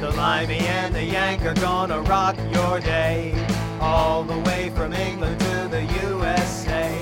The 0.00 0.12
Limey 0.12 0.60
and 0.60 0.94
the 0.94 1.04
Yank 1.04 1.44
are 1.44 1.52
gonna 1.52 2.00
rock 2.00 2.34
your 2.54 2.80
day. 2.80 3.34
All 3.82 4.24
the 4.24 4.38
way 4.38 4.70
from 4.70 4.94
England 4.94 5.38
to 5.40 5.68
the 5.70 5.82
USA. 6.02 6.96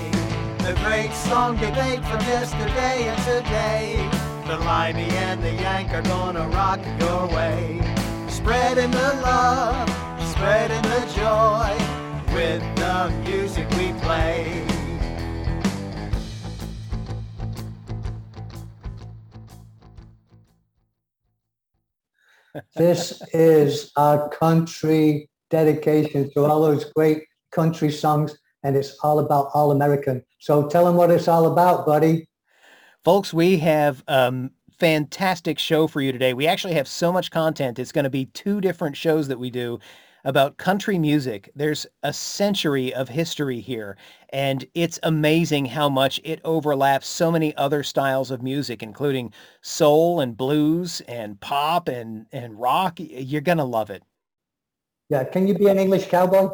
The 0.59 0.75
great 0.83 1.13
song 1.13 1.55
debate 1.59 2.05
from 2.07 2.21
yesterday 2.23 3.07
and 3.07 3.23
today. 3.23 4.11
The 4.49 4.59
Limey 4.65 5.09
and 5.11 5.41
the 5.41 5.53
Yank 5.53 5.93
are 5.93 6.03
gonna 6.03 6.49
rock 6.49 6.81
your 6.99 7.29
way. 7.29 7.81
Spreading 8.29 8.91
the 8.91 9.21
love, 9.23 9.89
spreading 10.33 10.83
the 10.83 11.03
joy 11.15 11.71
with 12.35 12.65
the 12.75 13.13
music 13.25 13.71
we 13.79 13.93
play. 14.01 14.78
This 22.77 23.23
is 23.33 23.93
our 23.97 24.29
country 24.31 25.29
dedication 25.51 26.31
to 26.33 26.45
all 26.45 26.63
those 26.63 26.93
great 26.93 27.25
country 27.51 27.91
songs, 27.91 28.39
and 28.63 28.77
it's 28.77 28.97
all 29.03 29.19
about 29.19 29.51
All 29.55 29.71
American. 29.71 30.23
So 30.39 30.69
tell 30.69 30.85
them 30.85 30.97
what 30.97 31.11
it's 31.11 31.29
all 31.29 31.51
about, 31.53 31.87
buddy. 31.87 32.29
Folks, 33.05 33.33
we 33.33 33.59
have 33.59 34.03
um 34.09 34.51
fantastic 34.79 35.59
show 35.59 35.87
for 35.87 36.01
you 36.01 36.13
today. 36.13 36.35
We 36.35 36.47
actually 36.47 36.75
have 36.75 36.87
so 36.87 37.13
much 37.13 37.31
content. 37.31 37.79
It's 37.79 37.93
going 37.93 38.05
to 38.05 38.11
be 38.11 38.27
two 38.27 38.61
different 38.61 38.97
shows 38.97 39.29
that 39.29 39.39
we 39.39 39.51
do 39.51 39.81
about 40.29 40.59
country 40.59 40.99
music. 40.99 41.51
There's 41.57 41.87
a 42.03 42.13
century 42.13 42.93
of 42.93 43.09
history 43.09 43.61
here, 43.61 43.97
and 44.29 44.63
it's 44.75 45.01
amazing 45.03 45.65
how 45.65 45.89
much 45.89 46.21
it 46.23 46.39
overlaps 46.45 47.09
so 47.09 47.33
many 47.33 47.57
other 47.57 47.83
styles 47.83 48.31
of 48.31 48.43
music, 48.43 48.83
including 48.83 49.33
soul 49.63 50.21
and 50.21 50.37
blues 50.37 51.01
and 51.09 51.41
pop 51.41 51.89
and, 51.89 52.27
and 52.31 52.61
rock. 52.61 52.99
You're 52.99 53.41
going 53.41 53.57
to 53.57 53.65
love 53.65 53.89
it. 53.89 54.03
Yeah, 55.09 55.25
can 55.25 55.49
you 55.49 55.55
be 55.55 55.69
an 55.69 55.79
English 55.79 56.09
cowboy? 56.09 56.51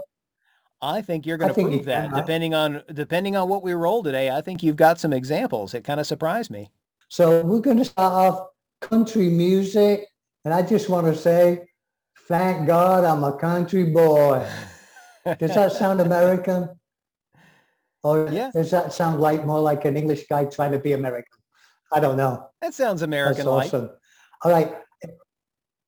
I 0.80 1.02
think 1.02 1.26
you're 1.26 1.36
going 1.36 1.52
to 1.52 1.60
prove 1.60 1.84
that. 1.86 2.10
can. 2.10 2.16
Depending 2.16 2.54
on 2.54 2.80
depending 2.92 3.34
on 3.34 3.48
what 3.48 3.64
we 3.64 3.72
roll 3.72 4.04
today, 4.04 4.30
I 4.30 4.40
think 4.40 4.62
you've 4.62 4.76
got 4.76 5.00
some 5.00 5.12
examples. 5.12 5.74
It 5.74 5.82
kind 5.82 5.98
of 5.98 6.06
surprised 6.06 6.50
me. 6.52 6.70
So 7.08 7.42
we're 7.42 7.58
going 7.58 7.78
to 7.78 7.84
start 7.84 8.12
off 8.12 8.46
country 8.80 9.30
music, 9.30 10.06
and 10.44 10.54
I 10.54 10.62
just 10.62 10.88
want 10.88 11.08
to 11.08 11.16
say, 11.16 11.66
thank 12.28 12.66
God 12.66 13.04
I'm 13.04 13.24
a 13.24 13.36
country 13.36 13.84
boy. 13.84 14.46
Does 15.38 15.54
that 15.54 15.72
sound 15.72 16.00
American? 16.00 16.68
Or 18.02 18.28
Yeah. 18.30 18.50
does 18.52 18.70
that 18.70 18.92
sound 18.92 19.20
like 19.20 19.46
more 19.46 19.60
like 19.60 19.84
an 19.86 19.96
English 19.96 20.26
guy 20.28 20.44
trying 20.44 20.72
to 20.72 20.78
be 20.78 20.92
American? 20.92 21.38
I 21.92 22.00
don't 22.00 22.16
know. 22.16 22.50
That 22.60 22.74
sounds 22.74 23.02
American 23.02 23.46
like. 23.46 23.66
awesome. 23.66 23.90
All 24.42 24.50
right. 24.50 24.74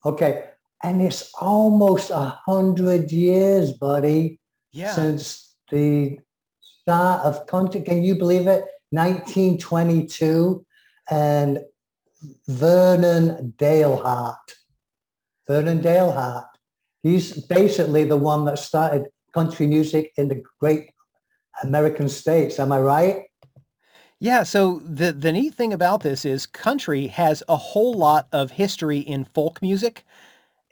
Okay. 0.05 0.45
And 0.83 1.03
it's 1.03 1.33
almost 1.41 2.11
a 2.11 2.39
hundred 2.47 3.11
years, 3.13 3.73
buddy, 3.73 4.41
Yeah. 4.73 4.93
since 4.95 5.55
the 5.71 6.21
start 6.61 7.23
of 7.25 7.47
country. 7.47 7.81
Can 7.83 8.03
you 8.03 8.15
believe 8.15 8.47
it? 8.47 8.65
1922 8.93 10.65
and 11.11 11.61
Vernon 12.49 13.53
Dalhart. 13.59 14.56
Vernon 15.49 15.81
Dalhart. 15.81 16.47
He's 17.03 17.47
basically 17.47 18.05
the 18.05 18.17
one 18.17 18.45
that 18.47 18.59
started 18.59 19.07
country 19.33 19.67
music 19.67 20.13
in 20.17 20.29
the 20.29 20.43
great 20.61 20.91
American 21.63 22.09
states. 22.09 22.59
Am 22.59 22.73
I 22.73 22.81
right? 22.81 23.23
Yeah, 24.19 24.45
so 24.45 24.81
the 24.85 25.13
the 25.13 25.33
neat 25.33 25.55
thing 25.55 25.73
about 25.73 26.01
this 26.03 26.25
is 26.25 26.47
country 26.47 27.07
has 27.09 27.43
a 27.49 27.57
whole 27.57 27.95
lot 27.95 28.29
of 28.33 28.51
history 28.51 28.99
in 28.99 29.25
folk 29.25 29.61
music. 29.61 30.05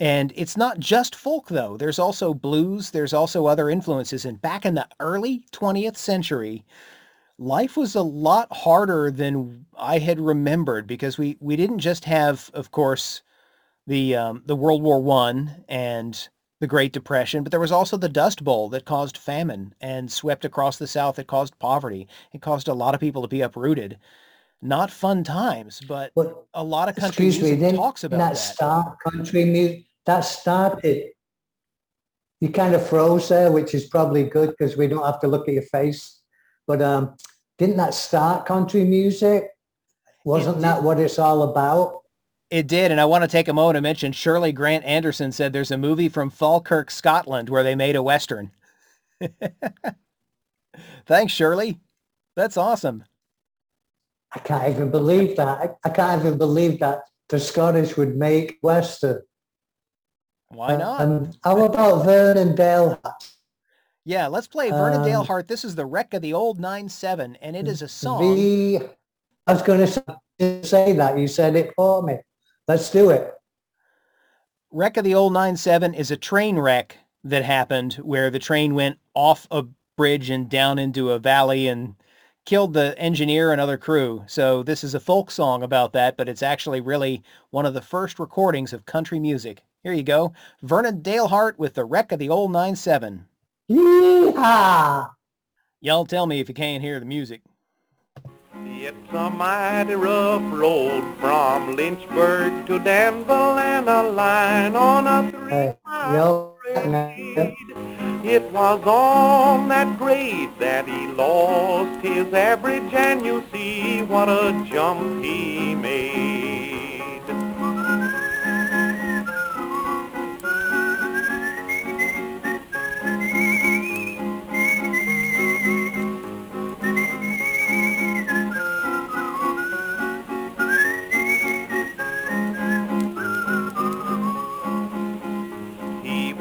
And 0.00 0.32
it's 0.34 0.56
not 0.56 0.80
just 0.80 1.14
folk 1.14 1.48
though. 1.48 1.76
There's 1.76 1.98
also 1.98 2.34
blues, 2.34 2.90
there's 2.90 3.12
also 3.12 3.46
other 3.46 3.70
influences. 3.70 4.24
And 4.24 4.40
back 4.40 4.66
in 4.66 4.74
the 4.74 4.88
early 4.98 5.44
20th 5.52 5.96
century, 5.96 6.64
life 7.38 7.76
was 7.76 7.94
a 7.94 8.02
lot 8.02 8.52
harder 8.52 9.10
than 9.10 9.66
I 9.78 9.98
had 9.98 10.20
remembered 10.20 10.86
because 10.86 11.18
we 11.18 11.36
we 11.40 11.56
didn't 11.56 11.80
just 11.80 12.04
have, 12.06 12.50
of 12.54 12.70
course, 12.70 13.22
the 13.86 14.16
um, 14.16 14.42
the 14.46 14.56
World 14.56 14.82
War 14.82 15.02
One 15.02 15.64
and 15.68 16.28
the 16.60 16.66
Great 16.66 16.92
Depression, 16.92 17.42
but 17.42 17.50
there 17.50 17.60
was 17.60 17.72
also 17.72 17.96
the 17.96 18.08
Dust 18.08 18.42
Bowl 18.42 18.68
that 18.70 18.84
caused 18.84 19.18
famine 19.18 19.74
and 19.80 20.10
swept 20.10 20.44
across 20.44 20.78
the 20.78 20.86
South. 20.86 21.18
It 21.18 21.26
caused 21.26 21.58
poverty. 21.58 22.08
It 22.32 22.40
caused 22.40 22.68
a 22.68 22.74
lot 22.74 22.94
of 22.94 23.00
people 23.00 23.22
to 23.22 23.28
be 23.28 23.42
uprooted. 23.42 23.98
Not 24.62 24.90
fun 24.90 25.24
times, 25.24 25.82
but 25.86 26.12
But 26.14 26.46
a 26.54 26.64
lot 26.64 26.88
of 26.88 26.96
country 26.96 27.26
excuse 27.26 27.50
me, 27.50 27.56
music 27.56 27.76
talks 27.76 28.04
about 28.04 28.18
that 28.18 28.30
that. 28.30 28.38
start 28.38 28.96
country 29.00 29.44
music? 29.44 29.84
That 30.06 30.20
started. 30.20 31.10
You 32.40 32.48
kind 32.50 32.74
of 32.74 32.86
froze 32.86 33.28
there, 33.28 33.52
which 33.52 33.74
is 33.74 33.86
probably 33.86 34.24
good 34.24 34.50
because 34.50 34.76
we 34.76 34.86
don't 34.86 35.04
have 35.04 35.20
to 35.20 35.28
look 35.28 35.48
at 35.48 35.54
your 35.54 35.62
face. 35.64 36.20
But 36.66 36.80
um, 36.80 37.16
didn't 37.58 37.76
that 37.76 37.94
start 37.94 38.46
country 38.46 38.84
music? 38.84 39.50
Wasn't 40.24 40.60
that 40.60 40.82
what 40.82 40.98
it's 40.98 41.18
all 41.18 41.42
about? 41.42 42.03
It 42.50 42.66
did, 42.66 42.90
and 42.90 43.00
I 43.00 43.04
want 43.06 43.22
to 43.22 43.28
take 43.28 43.48
a 43.48 43.52
moment 43.52 43.76
to 43.76 43.80
mention 43.80 44.12
Shirley 44.12 44.52
Grant 44.52 44.84
Anderson 44.84 45.32
said 45.32 45.52
there's 45.52 45.70
a 45.70 45.78
movie 45.78 46.08
from 46.08 46.30
Falkirk, 46.30 46.90
Scotland, 46.90 47.48
where 47.48 47.62
they 47.62 47.74
made 47.74 47.96
a 47.96 48.02
western. 48.02 48.50
Thanks, 51.06 51.32
Shirley. 51.32 51.80
That's 52.36 52.56
awesome. 52.56 53.04
I 54.34 54.40
can't 54.40 54.68
even 54.68 54.90
believe 54.90 55.36
that. 55.36 55.48
I, 55.48 55.70
I 55.84 55.90
can't 55.90 56.20
even 56.20 56.38
believe 56.38 56.80
that 56.80 57.02
the 57.28 57.40
Scottish 57.40 57.96
would 57.96 58.16
make 58.16 58.58
Western. 58.62 59.22
Why 60.48 60.76
not? 60.76 61.00
And 61.00 61.36
how 61.42 61.64
about 61.64 62.04
Vernon 62.04 62.54
Dale? 62.54 63.00
yeah, 64.04 64.26
let's 64.26 64.46
play 64.46 64.70
Vernon 64.70 65.00
um, 65.00 65.08
Dalhart. 65.08 65.48
This 65.48 65.64
is 65.64 65.74
the 65.74 65.86
wreck 65.86 66.14
of 66.14 66.22
the 66.22 66.34
old 66.34 66.60
9-7, 66.60 67.36
and 67.40 67.56
it 67.56 67.66
is 67.66 67.82
a 67.82 67.88
song. 67.88 68.36
The, 68.36 68.88
I 69.46 69.52
was 69.52 69.62
going 69.62 69.86
to 69.86 70.62
say 70.64 70.92
that. 70.92 71.18
You 71.18 71.28
said 71.28 71.56
it 71.56 71.72
for 71.74 72.02
me. 72.02 72.18
Let's 72.66 72.90
do 72.90 73.10
it. 73.10 73.34
Wreck 74.70 74.96
of 74.96 75.04
the 75.04 75.14
Old 75.14 75.32
9-7 75.32 75.94
is 75.94 76.10
a 76.10 76.16
train 76.16 76.58
wreck 76.58 76.96
that 77.22 77.44
happened 77.44 77.94
where 77.94 78.30
the 78.30 78.38
train 78.38 78.74
went 78.74 78.98
off 79.14 79.46
a 79.50 79.64
bridge 79.96 80.30
and 80.30 80.48
down 80.48 80.78
into 80.78 81.10
a 81.10 81.18
valley 81.18 81.68
and 81.68 81.94
killed 82.46 82.72
the 82.72 82.98
engineer 82.98 83.52
and 83.52 83.60
other 83.60 83.78
crew. 83.78 84.24
So 84.26 84.62
this 84.62 84.82
is 84.82 84.94
a 84.94 85.00
folk 85.00 85.30
song 85.30 85.62
about 85.62 85.92
that, 85.92 86.16
but 86.16 86.28
it's 86.28 86.42
actually 86.42 86.80
really 86.80 87.22
one 87.50 87.66
of 87.66 87.74
the 87.74 87.82
first 87.82 88.18
recordings 88.18 88.72
of 88.72 88.86
country 88.86 89.18
music. 89.18 89.62
Here 89.82 89.92
you 89.92 90.02
go. 90.02 90.32
Vernon 90.62 91.02
Dalhart 91.02 91.58
with 91.58 91.74
the 91.74 91.84
Wreck 91.84 92.12
of 92.12 92.18
the 92.18 92.30
Old 92.30 92.50
9-7. 92.50 93.24
Yeehaw! 93.70 95.10
Y'all 95.80 96.06
tell 96.06 96.26
me 96.26 96.40
if 96.40 96.48
you 96.48 96.54
can't 96.54 96.82
hear 96.82 96.98
the 96.98 97.06
music. 97.06 97.42
It's 98.86 99.14
a 99.14 99.30
mighty 99.30 99.94
rough 99.94 100.42
road 100.52 101.16
from 101.18 101.74
Lynchburg 101.74 102.66
to 102.66 102.78
Danville 102.78 103.58
and 103.58 103.88
a 103.88 104.02
line 104.02 104.76
on 104.76 105.06
a 105.06 105.30
three-mile 105.30 106.58
grade. 106.60 107.56
It 108.22 108.42
was 108.52 108.82
on 108.84 109.68
that 109.70 109.98
grade 109.98 110.50
that 110.58 110.86
he 110.86 111.06
lost 111.06 112.04
his 112.04 112.30
average 112.34 112.92
and 112.92 113.24
you 113.24 113.42
see 113.50 114.02
what 114.02 114.28
a 114.28 114.52
jump 114.70 115.24
he 115.24 115.74
made. 115.74 116.13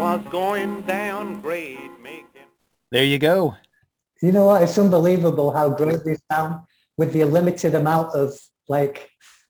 Was 0.03 0.19
going 0.29 0.81
down 0.81 1.39
grade 1.39 1.91
making 2.01 2.49
There 2.91 3.05
you 3.05 3.17
go. 3.17 3.55
You 4.21 4.33
know 4.33 4.47
what? 4.47 4.61
It's 4.61 4.77
unbelievable 4.77 5.49
how 5.51 5.69
great 5.69 6.03
they 6.03 6.17
sound 6.29 6.65
with 6.97 7.13
the 7.13 7.23
limited 7.23 7.73
amount 7.73 8.13
of 8.13 8.33
like 8.67 9.09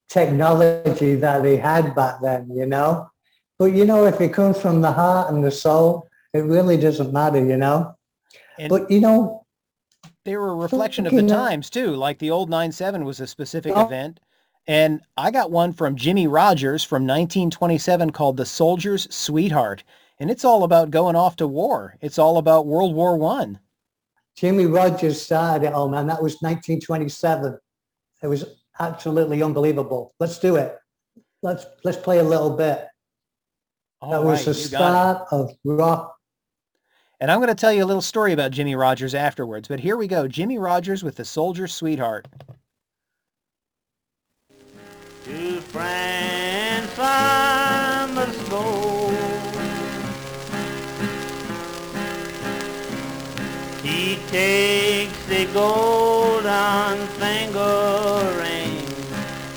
technology 0.10 1.16
that 1.16 1.42
they 1.42 1.58
had 1.58 1.96
back 1.96 2.22
then, 2.22 2.52
you 2.54 2.68
know? 2.68 3.10
But 3.58 3.74
you 3.74 3.86
know, 3.86 4.06
if 4.06 4.22
it 4.22 4.32
comes 4.32 4.62
from 4.62 4.82
the 4.82 4.92
heart 4.92 5.34
and 5.34 5.44
the 5.44 5.50
soul, 5.50 6.08
it 6.36 6.42
really 6.42 6.78
doesn't 6.78 7.12
matter, 7.12 7.44
you 7.44 7.58
know? 7.58 7.96
And 8.60 8.70
But 8.70 8.92
you 8.92 9.02
know, 9.02 9.48
they 10.24 10.38
were 10.38 10.52
a 10.52 10.56
reflection 10.56 11.08
of 11.08 11.14
the 11.14 11.26
uh, 11.26 11.30
times 11.30 11.72
too. 11.72 11.96
Like 11.96 12.20
the 12.20 12.30
old 12.30 12.52
9-7 12.52 13.06
was 13.06 13.20
a 13.20 13.26
specific 13.26 13.74
Oh. 13.76 13.86
event. 13.88 14.20
And 14.68 15.02
I 15.18 15.32
got 15.32 15.50
one 15.50 15.74
from 15.74 15.96
Jimmie 15.96 16.28
Rodgers 16.28 16.84
from 16.84 17.08
1927 17.08 18.12
called 18.12 18.38
The 18.38 18.46
Soldier's 18.46 19.14
Sweetheart. 19.14 19.84
And 20.24 20.31
it's 20.31 20.46
all 20.46 20.64
about 20.64 20.90
going 20.90 21.18
off 21.18 21.36
to 21.36 21.48
war. 21.50 21.98
It's 22.00 22.18
all 22.18 22.38
about 22.38 22.66
World 22.66 22.96
War 22.96 23.18
One. 23.18 23.60
Jimmie 24.38 24.68
Rodgers 24.68 25.22
started 25.22 25.68
it 25.68 25.74
all, 25.74 25.90
man. 25.90 26.08
That 26.08 26.24
was 26.24 26.36
1927. 26.36 27.60
It 28.22 28.28
was 28.28 28.46
absolutely 28.80 29.44
unbelievable. 29.44 30.14
Let's 30.22 30.40
do 30.40 30.56
it. 30.56 30.78
Let's 31.42 31.66
let's 31.84 31.98
play 31.98 32.20
a 32.20 32.24
little 32.24 32.56
bit. 32.56 32.88
All 34.00 34.12
that 34.12 34.24
was 34.24 34.48
right, 34.48 34.56
the 34.56 34.62
you 34.62 34.70
got 34.70 35.24
it. 35.24 35.28
start 35.28 35.28
of 35.34 35.52
rock. 35.66 36.16
And 37.20 37.30
I'm 37.30 37.40
going 37.40 37.50
to 37.50 37.56
tell 37.56 37.74
you 37.74 37.84
a 37.84 37.86
little 37.86 38.02
story 38.02 38.31
about 38.31 38.52
Jimmie 38.52 38.78
Rodgers 38.78 39.14
afterwards. 39.14 39.68
But 39.68 39.81
here 39.81 39.98
we 39.98 40.08
go. 40.08 40.30
Jimmie 40.30 40.58
Rodgers 40.58 41.04
with 41.04 41.18
the 41.18 41.25
Soldier's 41.25 41.74
Sweetheart. 41.74 42.30
to 45.25 45.60
France 45.60 46.98
on 46.98 48.16
the 48.16 48.31
snow. 48.31 48.93
He 53.84 54.18
takes 54.28 55.26
the 55.26 55.46
golden 55.54 57.06
finger 57.20 58.34
ring 58.40 58.88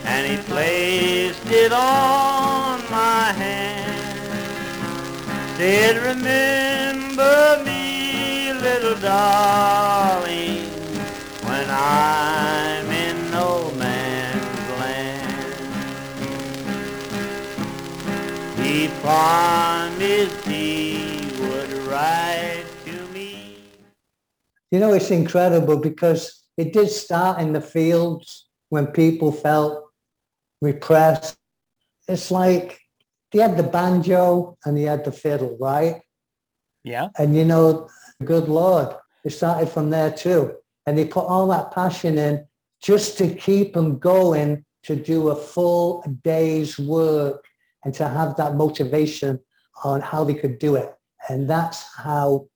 and 0.05 0.27
he 0.27 0.37
placed 0.51 1.47
it 1.47 1.73
on 1.73 2.81
my 2.91 3.33
hand. 3.33 3.87
Said, 5.57 5.97
remember 5.99 7.63
me, 7.65 8.53
little 8.53 8.97
darling, 9.01 10.71
when 11.47 11.67
I'm 11.71 12.91
in 12.91 13.31
no 13.31 13.71
man's 13.79 14.69
land. 14.81 15.33
He 18.59 18.89
promised 19.03 20.47
You 24.77 24.81
know, 24.81 24.93
it's 24.93 25.11
incredible 25.11 25.79
because 25.79 26.45
it 26.59 26.75
did 26.75 26.91
start 26.91 27.41
in 27.41 27.55
the 27.55 27.63
fields 27.63 28.47
when 28.69 28.89
people 28.89 29.33
felt 29.33 29.87
repressed. 30.61 31.35
It's 32.09 32.31
like 32.31 32.79
they 33.33 33.39
had 33.39 33.57
the 33.57 33.63
banjo 33.63 34.59
and 34.67 34.77
they 34.77 34.83
had 34.83 35.07
the 35.07 35.13
fiddle, 35.13 35.57
right? 35.59 36.03
Yeah. 36.85 37.09
And 37.17 37.35
you 37.35 37.47
know, 37.47 37.89
good 38.23 38.51
Lord, 38.51 38.95
it 39.25 39.31
started 39.31 39.71
from 39.71 39.89
there 39.89 40.13
too. 40.13 40.55
And 40.85 40.99
they 40.99 41.07
put 41.07 41.25
all 41.25 41.47
that 41.47 41.73
passion 41.73 42.19
in 42.19 42.47
just 42.83 43.17
to 43.17 43.35
keep 43.35 43.73
them 43.73 43.99
going 43.99 44.63
to 44.83 44.95
do 44.95 45.31
a 45.31 45.37
full 45.37 46.05
day's 46.23 46.79
work 46.79 47.43
and 47.83 47.95
to 47.95 48.07
have 48.07 48.37
that 48.37 48.57
motivation 48.57 49.41
on 49.85 50.03
how 50.03 50.23
they 50.23 50.35
could 50.35 50.59
do 50.59 50.77
it. 50.77 50.95
And 51.31 51.49
that's 51.49 51.83
how 51.95 52.49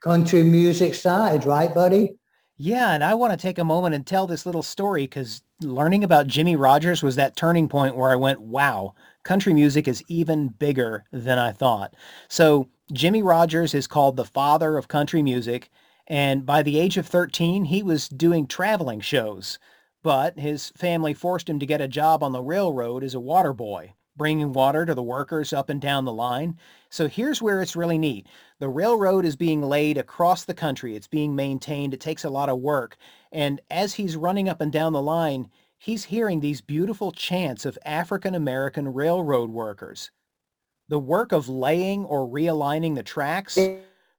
country 0.00 0.42
music 0.42 0.94
side, 0.94 1.44
right, 1.46 1.72
buddy? 1.74 2.16
Yeah, 2.56 2.92
and 2.92 3.02
I 3.02 3.14
want 3.14 3.32
to 3.32 3.38
take 3.38 3.58
a 3.58 3.64
moment 3.64 3.94
and 3.94 4.06
tell 4.06 4.26
this 4.26 4.44
little 4.44 4.62
story 4.62 5.04
because 5.04 5.42
learning 5.62 6.04
about 6.04 6.26
Jimmie 6.26 6.56
Rodgers 6.56 7.02
was 7.02 7.16
that 7.16 7.36
turning 7.36 7.68
point 7.68 7.96
where 7.96 8.10
I 8.10 8.16
went, 8.16 8.40
wow, 8.40 8.94
country 9.24 9.54
music 9.54 9.88
is 9.88 10.04
even 10.08 10.48
bigger 10.48 11.04
than 11.10 11.38
I 11.38 11.52
thought. 11.52 11.94
So 12.28 12.68
Jimmie 12.92 13.22
Rodgers 13.22 13.74
is 13.74 13.86
called 13.86 14.16
the 14.16 14.24
father 14.26 14.76
of 14.76 14.88
country 14.88 15.22
music. 15.22 15.70
And 16.06 16.44
by 16.44 16.62
the 16.62 16.78
age 16.78 16.98
of 16.98 17.06
13, 17.06 17.64
he 17.64 17.82
was 17.82 18.08
doing 18.08 18.46
traveling 18.46 19.00
shows. 19.00 19.58
But 20.02 20.38
his 20.38 20.70
family 20.76 21.14
forced 21.14 21.48
him 21.48 21.58
to 21.60 21.66
get 21.66 21.80
a 21.80 21.88
job 21.88 22.22
on 22.22 22.32
the 22.32 22.42
railroad 22.42 23.04
as 23.04 23.14
a 23.14 23.20
water 23.20 23.52
boy, 23.52 23.94
bringing 24.20 24.52
water 24.52 24.84
to 24.84 24.94
the 24.94 25.02
workers 25.02 25.50
up 25.50 25.70
and 25.70 25.80
down 25.80 26.04
the 26.04 26.12
line. 26.12 26.54
So 26.90 27.08
here's 27.08 27.40
where 27.40 27.62
it's 27.62 27.74
really 27.74 27.96
neat. 27.96 28.26
The 28.58 28.68
railroad 28.68 29.24
is 29.24 29.34
being 29.34 29.62
laid 29.62 29.96
across 29.96 30.44
the 30.44 30.52
country. 30.52 30.94
It's 30.94 31.08
being 31.08 31.34
maintained. 31.34 31.94
It 31.94 32.00
takes 32.00 32.22
a 32.22 32.28
lot 32.28 32.50
of 32.50 32.58
work. 32.58 32.98
And 33.32 33.62
as 33.70 33.94
he's 33.94 34.16
running 34.16 34.46
up 34.46 34.60
and 34.60 34.70
down 34.70 34.92
the 34.92 35.00
line, 35.00 35.48
he's 35.78 36.04
hearing 36.04 36.40
these 36.40 36.60
beautiful 36.60 37.12
chants 37.12 37.64
of 37.64 37.78
African 37.86 38.34
American 38.34 38.92
railroad 38.92 39.48
workers. 39.48 40.10
The 40.90 40.98
work 40.98 41.32
of 41.32 41.48
laying 41.48 42.04
or 42.04 42.28
realigning 42.28 42.96
the 42.96 43.02
tracks 43.02 43.56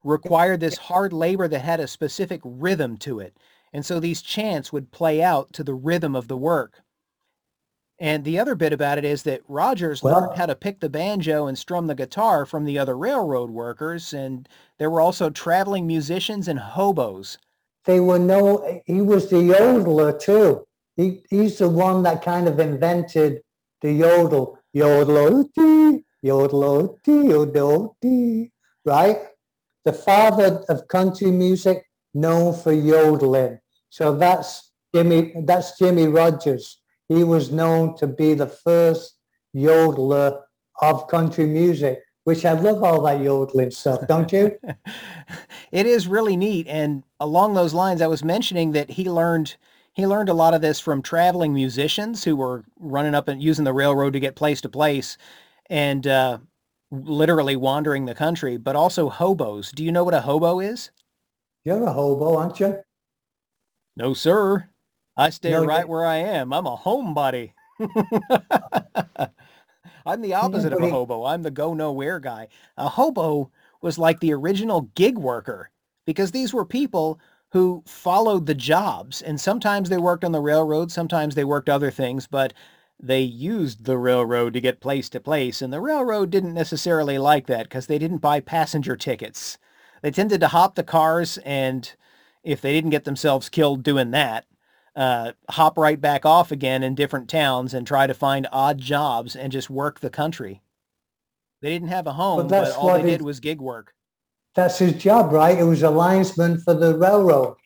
required 0.02 0.58
this 0.58 0.78
hard 0.78 1.12
labor 1.12 1.46
that 1.46 1.60
had 1.60 1.78
a 1.78 1.86
specific 1.86 2.40
rhythm 2.42 2.96
to 2.96 3.20
it. 3.20 3.36
And 3.72 3.86
so 3.86 4.00
these 4.00 4.20
chants 4.20 4.72
would 4.72 4.90
play 4.90 5.22
out 5.22 5.52
to 5.52 5.62
the 5.62 5.74
rhythm 5.74 6.16
of 6.16 6.26
the 6.26 6.36
work. 6.36 6.82
And 8.02 8.24
the 8.24 8.36
other 8.40 8.56
bit 8.56 8.72
about 8.72 8.98
it 8.98 9.04
is 9.04 9.22
that 9.22 9.42
Rodgers 9.46 10.02
Well- 10.02 10.22
learned 10.22 10.36
how 10.36 10.46
to 10.46 10.56
pick 10.56 10.80
the 10.80 10.88
banjo 10.88 11.46
and 11.46 11.56
strum 11.56 11.86
the 11.86 11.94
guitar 11.94 12.44
from 12.44 12.64
the 12.64 12.76
other 12.76 12.98
railroad 12.98 13.50
workers. 13.50 14.12
And 14.12 14.48
there 14.78 14.90
were 14.90 15.00
also 15.00 15.30
traveling 15.30 15.86
musicians 15.86 16.48
and 16.48 16.58
hobos. 16.58 17.38
They 17.84 18.00
were 18.00 18.18
no, 18.18 18.82
he 18.86 19.00
was 19.00 19.30
the 19.30 19.36
yodeler 19.36 20.18
too. 20.18 20.66
He, 20.96 21.22
he's 21.30 21.58
the 21.58 21.68
one 21.68 22.02
that 22.02 22.22
kind 22.24 22.48
of 22.48 22.58
invented 22.58 23.40
the 23.80 23.92
yodel. 23.92 24.58
Yodel-o-dee, 24.72 26.04
yodel-o-dee, 26.22 27.28
yodel-o-dee, 27.28 28.50
right? 28.84 29.18
The 29.84 29.92
father 29.92 30.64
of 30.68 30.88
country 30.88 31.30
music, 31.30 31.86
known 32.14 32.54
for 32.54 32.72
yodeling. 32.72 33.60
So 33.90 34.16
that's 34.16 34.72
Jimmy, 34.92 35.34
that's 35.44 35.78
Jimmie 35.78 36.08
Rodgers. 36.08 36.81
He 37.08 37.24
was 37.24 37.50
known 37.50 37.96
to 37.98 38.06
be 38.06 38.34
the 38.34 38.46
first 38.46 39.16
yodeler 39.54 40.40
of 40.80 41.08
country 41.08 41.46
music, 41.46 42.02
which 42.24 42.44
I 42.44 42.52
love 42.52 42.82
all 42.82 43.02
that 43.02 43.20
yodeling 43.20 43.70
stuff, 43.70 44.06
don't 44.06 44.30
you? 44.32 44.56
it 45.72 45.86
is 45.86 46.06
really 46.06 46.36
neat. 46.36 46.66
And 46.68 47.04
along 47.20 47.54
those 47.54 47.74
lines, 47.74 48.00
I 48.00 48.06
was 48.06 48.24
mentioning 48.24 48.72
that 48.72 48.90
he 48.90 49.08
learned 49.08 49.56
he 49.94 50.06
learned 50.06 50.30
a 50.30 50.34
lot 50.34 50.54
of 50.54 50.62
this 50.62 50.80
from 50.80 51.02
traveling 51.02 51.52
musicians 51.52 52.24
who 52.24 52.34
were 52.34 52.64
running 52.78 53.14
up 53.14 53.28
and 53.28 53.42
using 53.42 53.66
the 53.66 53.74
railroad 53.74 54.14
to 54.14 54.20
get 54.20 54.36
place 54.36 54.62
to 54.62 54.70
place 54.70 55.18
and 55.68 56.06
uh, 56.06 56.38
literally 56.90 57.56
wandering 57.56 58.06
the 58.06 58.14
country, 58.14 58.56
but 58.56 58.74
also 58.74 59.10
hobos. 59.10 59.70
Do 59.70 59.84
you 59.84 59.92
know 59.92 60.02
what 60.02 60.14
a 60.14 60.22
hobo 60.22 60.60
is? 60.60 60.90
You're 61.64 61.84
a 61.84 61.92
hobo, 61.92 62.36
aren't 62.36 62.58
you? 62.58 62.78
No, 63.94 64.14
sir. 64.14 64.68
I 65.16 65.30
stay 65.30 65.52
No, 65.52 65.64
right 65.64 65.88
where 65.88 66.04
I 66.04 66.16
am. 66.16 66.52
I'm 66.52 66.66
a 66.66 66.76
homebody. 66.76 67.52
I'm 70.06 70.20
the 70.20 70.34
opposite 70.34 70.72
of 70.72 70.82
a 70.82 70.88
hobo. 70.88 71.24
I'm 71.24 71.42
the 71.42 71.50
go 71.50 71.74
nowhere 71.74 72.18
guy. 72.20 72.48
A 72.76 72.88
hobo 72.88 73.50
was 73.80 73.98
like 73.98 74.20
the 74.20 74.32
original 74.32 74.82
gig 74.94 75.18
worker 75.18 75.70
because 76.06 76.30
these 76.30 76.52
were 76.54 76.64
people 76.64 77.20
who 77.50 77.82
followed 77.86 78.46
the 78.46 78.54
jobs 78.54 79.20
and 79.22 79.40
sometimes 79.40 79.88
they 79.88 79.98
worked 79.98 80.24
on 80.24 80.32
the 80.32 80.40
railroad, 80.40 80.90
sometimes 80.90 81.34
they 81.34 81.44
worked 81.44 81.68
other 81.68 81.90
things, 81.90 82.26
but 82.26 82.52
they 82.98 83.20
used 83.20 83.84
the 83.84 83.98
railroad 83.98 84.54
to 84.54 84.60
get 84.60 84.80
place 84.80 85.08
to 85.10 85.20
place 85.20 85.60
and 85.60 85.72
the 85.72 85.80
railroad 85.80 86.30
didn't 86.30 86.54
necessarily 86.54 87.18
like 87.18 87.46
that 87.46 87.64
because 87.64 87.86
they 87.86 87.98
didn't 87.98 88.18
buy 88.18 88.40
passenger 88.40 88.96
tickets. 88.96 89.58
They 90.02 90.10
tended 90.10 90.40
to 90.40 90.48
hop 90.48 90.74
the 90.74 90.82
cars 90.84 91.38
and 91.38 91.94
if 92.42 92.60
they 92.60 92.72
didn't 92.72 92.90
get 92.90 93.04
themselves 93.04 93.48
killed 93.48 93.82
doing 93.82 94.10
that, 94.12 94.46
uh, 94.94 95.32
hop 95.50 95.78
right 95.78 96.00
back 96.00 96.26
off 96.26 96.52
again 96.52 96.82
in 96.82 96.94
different 96.94 97.28
towns 97.28 97.74
and 97.74 97.86
try 97.86 98.06
to 98.06 98.14
find 98.14 98.46
odd 98.52 98.78
jobs 98.78 99.34
and 99.34 99.52
just 99.52 99.70
work 99.70 100.00
the 100.00 100.10
country. 100.10 100.62
They 101.60 101.70
didn't 101.70 101.88
have 101.88 102.06
a 102.06 102.12
home, 102.12 102.42
but, 102.42 102.48
that's 102.48 102.74
all 102.74 102.92
they 102.94 103.02
did 103.02 103.22
was 103.22 103.40
gig 103.40 103.60
work. 103.60 103.94
That's 104.54 104.78
his 104.78 104.94
job, 104.94 105.32
right? 105.32 105.58
It 105.58 105.64
was 105.64 105.82
a 105.82 105.90
linesman 105.90 106.60
for 106.60 106.74
the 106.74 106.96
railroad. 106.96 107.56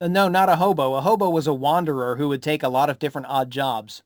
Uh, 0.00 0.08
no, 0.08 0.28
not 0.28 0.48
a 0.48 0.56
hobo. 0.56 0.94
A 0.94 1.00
hobo 1.00 1.30
was 1.30 1.46
a 1.46 1.54
wanderer 1.54 2.16
who 2.16 2.28
would 2.28 2.42
take 2.42 2.62
a 2.62 2.68
lot 2.68 2.90
of 2.90 2.98
different 2.98 3.28
odd 3.28 3.50
jobs. 3.50 4.02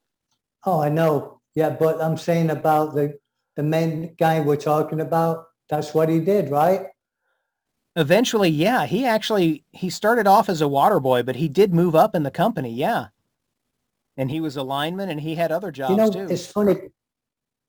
Oh, 0.64 0.80
I 0.80 0.88
know. 0.88 1.40
Yeah, 1.54 1.70
but 1.70 2.00
I'm 2.00 2.16
saying 2.16 2.50
about 2.50 2.94
the 2.94 3.18
the 3.56 3.62
main 3.64 4.14
guy 4.16 4.38
we're 4.38 4.56
talking 4.56 5.00
about. 5.00 5.46
That's 5.68 5.92
what 5.92 6.08
he 6.08 6.20
did, 6.20 6.50
right? 6.50 6.86
Eventually, 7.98 8.48
yeah, 8.48 8.86
he 8.86 9.04
actually 9.04 9.64
he 9.72 9.90
started 9.90 10.28
off 10.28 10.48
as 10.48 10.60
a 10.60 10.68
water 10.68 11.00
boy, 11.00 11.24
but 11.24 11.34
he 11.34 11.48
did 11.48 11.74
move 11.74 11.96
up 11.96 12.14
in 12.14 12.22
the 12.22 12.30
company, 12.30 12.72
yeah. 12.72 13.08
And 14.16 14.30
he 14.30 14.40
was 14.40 14.56
a 14.56 14.62
lineman 14.62 15.10
and 15.10 15.20
he 15.20 15.34
had 15.34 15.50
other 15.50 15.72
jobs 15.72 15.90
you 15.90 15.96
know, 15.96 16.10
too. 16.12 16.32
it's 16.32 16.46
funny, 16.46 16.76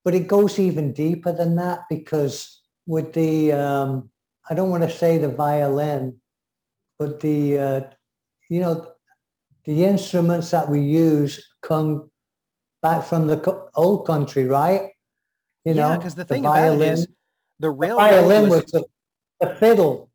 but 0.05 0.13
it 0.13 0.27
goes 0.27 0.59
even 0.59 0.93
deeper 0.93 1.31
than 1.31 1.55
that 1.55 1.79
because 1.89 2.61
with 2.85 3.11
the 3.13 3.53
um, 3.53 4.11
I 4.47 4.53
don't 4.53 4.69
want 4.69 4.83
to 4.83 4.89
say 4.91 5.17
the 5.17 5.29
violin, 5.29 6.21
but 6.99 7.19
the 7.19 7.57
uh, 7.57 7.81
you 8.49 8.59
know 8.59 8.87
the 9.65 9.83
instruments 9.83 10.51
that 10.51 10.69
we 10.69 10.79
use 10.79 11.43
come 11.63 12.11
back 12.83 13.03
from 13.03 13.25
the 13.25 13.37
co- 13.37 13.67
old 13.73 14.05
country, 14.05 14.45
right? 14.45 14.91
You 15.65 15.73
know, 15.73 15.97
because 15.97 16.13
the 16.13 16.23
thing 16.23 16.45
about 16.45 16.75
it 16.75 16.81
is 16.81 17.07
the 17.07 17.13
the 17.61 17.71
railroad 17.71 18.09
violin 18.11 18.43
was, 18.43 18.61
was 18.61 18.71
the, 18.71 18.85
the 19.41 19.55
fiddle. 19.55 20.08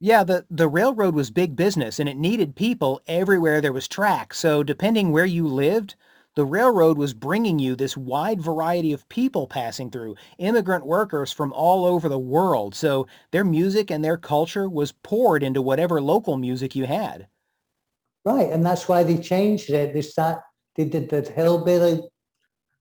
Yeah, 0.00 0.24
the, 0.24 0.44
the 0.50 0.66
railroad 0.68 1.14
was 1.14 1.30
big 1.30 1.54
business 1.54 2.00
and 2.00 2.08
it 2.08 2.16
needed 2.16 2.56
people 2.56 3.00
everywhere 3.06 3.60
there 3.60 3.72
was 3.72 3.86
track. 3.86 4.34
So 4.34 4.64
depending 4.64 5.12
where 5.12 5.24
you 5.24 5.46
lived, 5.46 5.94
the 6.34 6.44
railroad 6.44 6.98
was 6.98 7.14
bringing 7.14 7.60
you 7.60 7.76
this 7.76 7.96
wide 7.96 8.40
variety 8.40 8.92
of 8.92 9.08
people 9.08 9.46
passing 9.46 9.88
through, 9.90 10.16
immigrant 10.38 10.84
workers 10.84 11.30
from 11.32 11.52
all 11.52 11.84
over 11.84 12.08
the 12.08 12.18
world. 12.18 12.74
So 12.74 13.06
their 13.30 13.44
music 13.44 13.88
and 13.90 14.04
their 14.04 14.16
culture 14.16 14.68
was 14.68 14.90
poured 14.90 15.44
into 15.44 15.62
whatever 15.62 16.00
local 16.00 16.36
music 16.36 16.74
you 16.74 16.86
had. 16.86 17.28
Right, 18.24 18.50
and 18.50 18.64
that's 18.64 18.88
why 18.88 19.02
they 19.04 19.18
changed 19.18 19.70
it. 19.70 19.94
They 19.94 20.02
start, 20.02 20.42
they 20.76 20.84
did 20.84 21.08
the 21.08 21.22
hillbilly. 21.22 22.02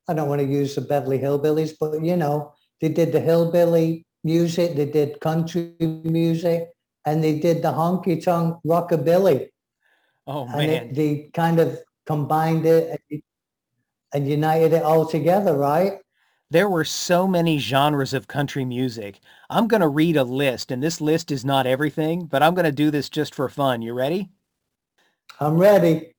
I 0.07 0.13
don't 0.13 0.29
want 0.29 0.41
to 0.41 0.47
use 0.47 0.75
the 0.75 0.81
Beverly 0.81 1.19
Hillbillies, 1.19 1.74
but 1.79 2.03
you 2.03 2.17
know, 2.17 2.53
they 2.81 2.89
did 2.89 3.12
the 3.12 3.19
hillbilly 3.21 4.05
music, 4.24 4.75
they 4.75 4.86
did 4.86 5.19
country 5.21 5.75
music, 5.79 6.69
and 7.07 7.23
they 7.23 7.39
did 7.39 7.61
the 7.61 7.71
honky 7.71 8.21
tonk 8.21 8.57
rockabilly. 8.65 9.47
Oh 10.27 10.45
and 10.47 10.57
man. 10.57 10.69
it, 10.69 10.93
they 10.93 11.29
kind 11.33 11.57
of 11.57 11.79
combined 12.05 12.65
it 12.65 12.99
and, 13.09 13.21
and 14.13 14.27
united 14.27 14.73
it 14.73 14.83
all 14.83 15.05
together, 15.05 15.55
right? 15.55 15.99
There 16.49 16.67
were 16.67 16.83
so 16.83 17.25
many 17.25 17.59
genres 17.59 18.13
of 18.13 18.27
country 18.27 18.65
music. 18.65 19.21
I'm 19.49 19.69
going 19.69 19.81
to 19.81 19.87
read 19.87 20.17
a 20.17 20.23
list, 20.23 20.69
and 20.69 20.83
this 20.83 20.99
list 20.99 21.31
is 21.31 21.45
not 21.45 21.65
everything, 21.65 22.25
but 22.25 22.43
I'm 22.43 22.55
going 22.55 22.65
to 22.65 22.71
do 22.73 22.91
this 22.91 23.09
just 23.09 23.33
for 23.33 23.47
fun. 23.47 23.81
You 23.81 23.93
ready? 23.93 24.29
I'm 25.39 25.57
ready. 25.57 26.13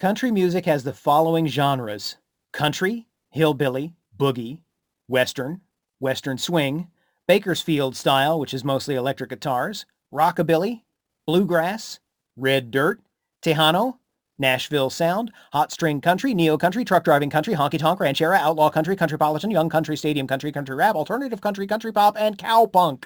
Country 0.00 0.30
music 0.30 0.64
has 0.64 0.84
the 0.84 0.92
following 0.92 1.46
genres. 1.46 2.16
Country, 2.52 3.06
hillbilly, 3.30 3.94
boogie, 4.18 4.60
western, 5.06 5.60
western 6.00 6.38
swing, 6.38 6.88
Bakersfield 7.26 7.94
style, 7.94 8.40
which 8.40 8.54
is 8.54 8.64
mostly 8.64 8.94
electric 8.94 9.28
guitars, 9.28 9.84
rockabilly, 10.12 10.82
bluegrass, 11.26 12.00
red 12.36 12.70
dirt, 12.70 13.00
Tejano, 13.42 13.98
Nashville 14.38 14.90
Sound, 14.90 15.32
Hot 15.52 15.72
String 15.72 16.00
Country, 16.00 16.32
Neo 16.32 16.56
Country, 16.56 16.84
Truck 16.84 17.04
Driving 17.04 17.30
Country, 17.30 17.54
Honky 17.54 17.78
Tonk, 17.78 17.98
Ranchera, 18.00 18.38
Outlaw 18.38 18.70
Country, 18.70 18.94
country 18.96 19.18
Countrypolitan, 19.18 19.50
Young 19.50 19.68
Country, 19.68 19.96
Stadium 19.96 20.26
Country, 20.26 20.52
Country 20.52 20.76
Rap, 20.76 20.94
Alternative 20.94 21.40
Country, 21.40 21.66
Country 21.66 21.92
Pop, 21.92 22.16
and 22.18 22.38
Cowpunk. 22.38 23.04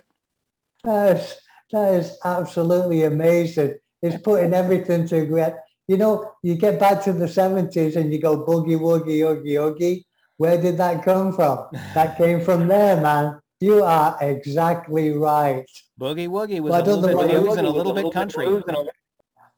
That 0.85 1.17
is, 1.17 1.37
that 1.71 1.95
is 1.95 2.19
absolutely 2.25 3.05
amazing. 3.05 3.77
It's 4.03 4.21
putting 4.21 4.53
everything 4.53 5.07
together. 5.07 5.59
You 5.89 5.97
know, 5.97 6.33
you 6.43 6.55
get 6.55 6.79
back 6.79 7.03
to 7.05 7.13
the 7.13 7.27
70s 7.27 7.97
and 7.97 8.13
you 8.13 8.21
go 8.21 8.45
boogie, 8.45 8.79
woogie, 8.79 9.29
oogie, 9.29 9.57
oogie. 9.57 10.07
Where 10.37 10.61
did 10.61 10.77
that 10.79 11.05
come 11.05 11.33
from? 11.33 11.67
That 11.95 12.17
came 12.17 12.41
from 12.41 12.67
there, 12.67 13.01
man. 13.01 13.42
You 13.63 13.85
are 13.85 14.19
exactly 14.21 15.11
right. 15.11 15.71
Boogie 16.01 16.27
Woogie 16.27 16.59
was 16.59 16.73
Well, 16.73 16.83
a 16.83 16.85
little 16.85 17.27
bit 17.27 17.31
blues 17.31 17.57
and 17.59 17.67
a 17.69 17.71
little 17.71 17.93
bit 17.93 18.13
country. 18.13 18.45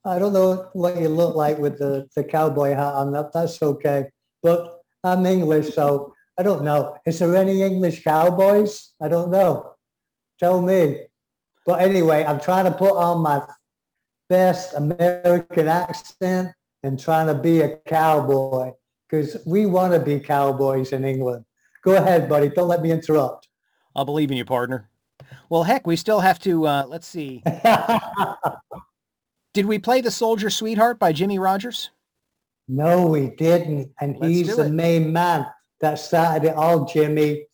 I 0.04 0.18
don't 0.18 0.34
know 0.34 0.68
what 0.74 1.00
you 1.00 1.08
look 1.08 1.34
like 1.34 1.56
with 1.56 1.78
the, 1.78 2.06
the 2.14 2.22
cowboy 2.22 2.74
hat 2.74 2.92
on. 2.92 3.12
That 3.12 3.32
that's 3.32 3.62
okay. 3.62 4.10
But 4.42 4.78
I'm 5.02 5.24
English, 5.24 5.74
so 5.74 6.12
I 6.38 6.42
don't 6.42 6.64
know. 6.64 6.98
Is 7.06 7.18
there 7.18 7.34
any 7.34 7.62
English 7.62 8.04
cowboys? 8.04 8.92
I 9.00 9.08
don't 9.08 9.30
know. 9.30 9.72
Tell 10.38 10.60
me. 10.60 11.06
But 11.64 11.80
anyway, 11.80 12.26
I'm 12.26 12.40
trying 12.40 12.66
to 12.66 12.76
put 12.76 12.94
on 12.94 13.22
my 13.22 13.40
best 14.28 14.74
American 14.74 15.66
accent 15.66 16.50
and 16.82 17.00
trying 17.00 17.28
to 17.28 17.34
be 17.34 17.62
a 17.62 17.78
cowboy 17.86 18.72
because 19.08 19.38
we 19.46 19.64
want 19.64 19.94
to 19.94 19.98
be 19.98 20.20
cowboys 20.20 20.92
in 20.92 21.06
England. 21.06 21.46
Go 21.82 21.96
ahead, 21.96 22.28
buddy. 22.28 22.50
Don't 22.50 22.68
let 22.68 22.82
me 22.82 22.90
interrupt. 22.90 23.48
I'll 23.96 24.04
believe 24.04 24.30
in 24.30 24.36
you, 24.36 24.44
partner. 24.44 24.88
Well, 25.48 25.62
heck, 25.62 25.86
we 25.86 25.96
still 25.96 26.20
have 26.20 26.38
to, 26.40 26.66
uh, 26.66 26.84
let's 26.88 27.06
see. 27.06 27.42
Did 29.54 29.66
we 29.66 29.78
play 29.78 30.00
The 30.00 30.10
Soldier 30.10 30.50
Sweetheart 30.50 30.98
by 30.98 31.12
Jimmie 31.12 31.38
Rodgers? 31.38 31.90
No, 32.66 33.06
we 33.06 33.30
didn't. 33.30 33.90
And 34.00 34.16
Let's 34.18 34.34
he's 34.34 34.56
the 34.56 34.66
it. 34.66 34.72
main 34.72 35.12
man 35.12 35.46
that 35.80 35.98
started 35.98 36.48
it 36.48 36.56
all, 36.56 36.84
Jimmy. 36.86 37.44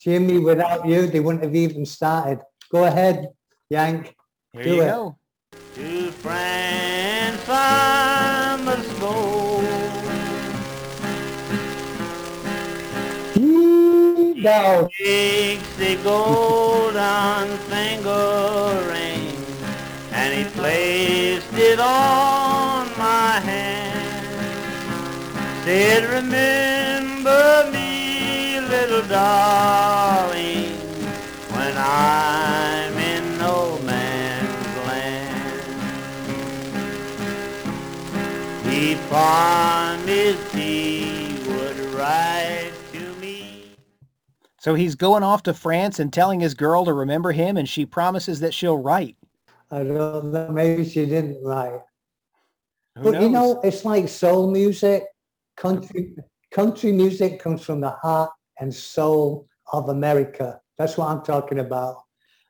Jimmy, 0.00 0.38
without 0.38 0.86
you, 0.86 1.06
they 1.06 1.20
wouldn't 1.20 1.44
have 1.44 1.54
even 1.54 1.84
started. 1.84 2.40
Go 2.70 2.84
ahead, 2.84 3.28
Yank. 3.68 4.14
Here 4.52 4.62
Do 4.62 4.74
you 4.76 4.82
it. 4.82 4.86
go. 4.86 5.18
To 5.74 6.10
France 6.12 7.44
I 7.48 8.56
Go. 14.44 14.90
Takes 14.98 15.76
the 15.76 15.96
golden 16.04 17.56
finger 17.70 18.84
ring 18.92 19.34
and 20.12 20.34
he 20.34 20.44
placed 20.52 21.48
it 21.54 21.80
on 21.80 22.86
my 22.98 23.40
hand. 23.40 24.04
Said, 25.64 26.04
remember 26.04 27.70
me, 27.72 28.60
little 28.60 29.08
darling, 29.08 30.76
when 31.48 31.74
I'm 31.78 32.92
in 32.98 33.38
no 33.38 33.78
man's 33.78 34.76
land. 34.86 35.64
He 38.70 38.96
promised 39.08 39.83
So 44.64 44.74
he's 44.74 44.94
going 44.94 45.22
off 45.22 45.42
to 45.42 45.52
France 45.52 45.98
and 45.98 46.10
telling 46.10 46.40
his 46.40 46.54
girl 46.54 46.86
to 46.86 46.94
remember 46.94 47.32
him, 47.32 47.58
and 47.58 47.68
she 47.68 47.84
promises 47.84 48.40
that 48.40 48.54
she'll 48.54 48.78
write. 48.78 49.14
I 49.70 49.84
don't 49.84 50.32
know. 50.32 50.48
Maybe 50.50 50.88
she 50.88 51.04
didn't 51.04 51.44
write. 51.44 51.82
Who 52.96 53.12
But 53.12 53.20
you 53.20 53.28
know, 53.28 53.60
it's 53.62 53.84
like 53.84 54.08
soul 54.08 54.50
music. 54.50 55.04
Country 55.58 56.14
country 56.50 56.92
music 56.92 57.40
comes 57.40 57.62
from 57.62 57.82
the 57.82 57.90
heart 57.90 58.30
and 58.58 58.74
soul 58.74 59.46
of 59.74 59.90
America. 59.90 60.58
That's 60.78 60.96
what 60.96 61.08
I'm 61.08 61.22
talking 61.22 61.58
about. 61.58 61.96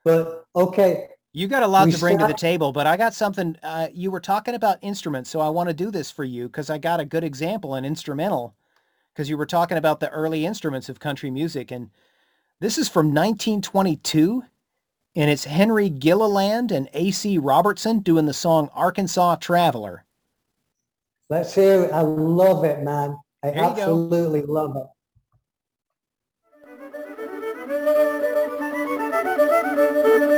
But 0.04 0.44
okay, 0.54 1.09
You 1.33 1.49
got 1.49 1.64
a 1.64 1.66
lot 1.66 1.90
to 1.90 1.99
bring 1.99 2.18
to 2.18 2.28
the 2.28 2.35
table, 2.35 2.71
but 2.71 2.87
I 2.87 2.97
got 2.97 3.12
something. 3.14 3.56
Uh, 3.61 3.88
you 3.92 4.12
were 4.12 4.21
talking 4.21 4.54
about 4.54 4.78
instruments, 4.83 5.30
so 5.30 5.40
I 5.40 5.49
want 5.49 5.68
to 5.68 5.75
do 5.75 5.90
this 5.90 6.12
for 6.12 6.23
you 6.23 6.47
because 6.47 6.71
I 6.71 6.78
got 6.78 7.00
a 7.00 7.04
good 7.04 7.25
example, 7.25 7.75
an 7.75 7.85
instrumental, 7.85 8.54
because 9.14 9.30
you 9.30 9.37
were 9.37 9.47
talking 9.47 9.78
about 9.78 10.00
the 10.00 10.11
early 10.11 10.44
instruments 10.44 10.88
of 10.88 10.99
country 10.99 11.30
music, 11.30 11.71
and 11.71 11.90
this 12.61 12.76
is 12.76 12.88
from 12.88 13.06
1922, 13.06 14.42
and 15.14 15.30
it's 15.30 15.44
Henry 15.44 15.88
Gilliland 15.88 16.73
and 16.73 16.88
A.C. 16.92 17.38
Robertson 17.38 18.00
doing 18.00 18.26
the 18.26 18.33
song 18.33 18.68
"Arkansas 18.75 19.37
Traveler." 19.37 20.04
let's 21.30 21.54
hear 21.54 21.85
it. 21.85 21.92
I 21.92 22.00
love 22.02 22.64
it, 22.64 22.83
man. 22.83 23.16
I 23.42 23.50
Here 23.50 23.62
go. 23.62 23.71
absolutely 23.71 24.42
love 24.42 24.76
it. 24.76 24.87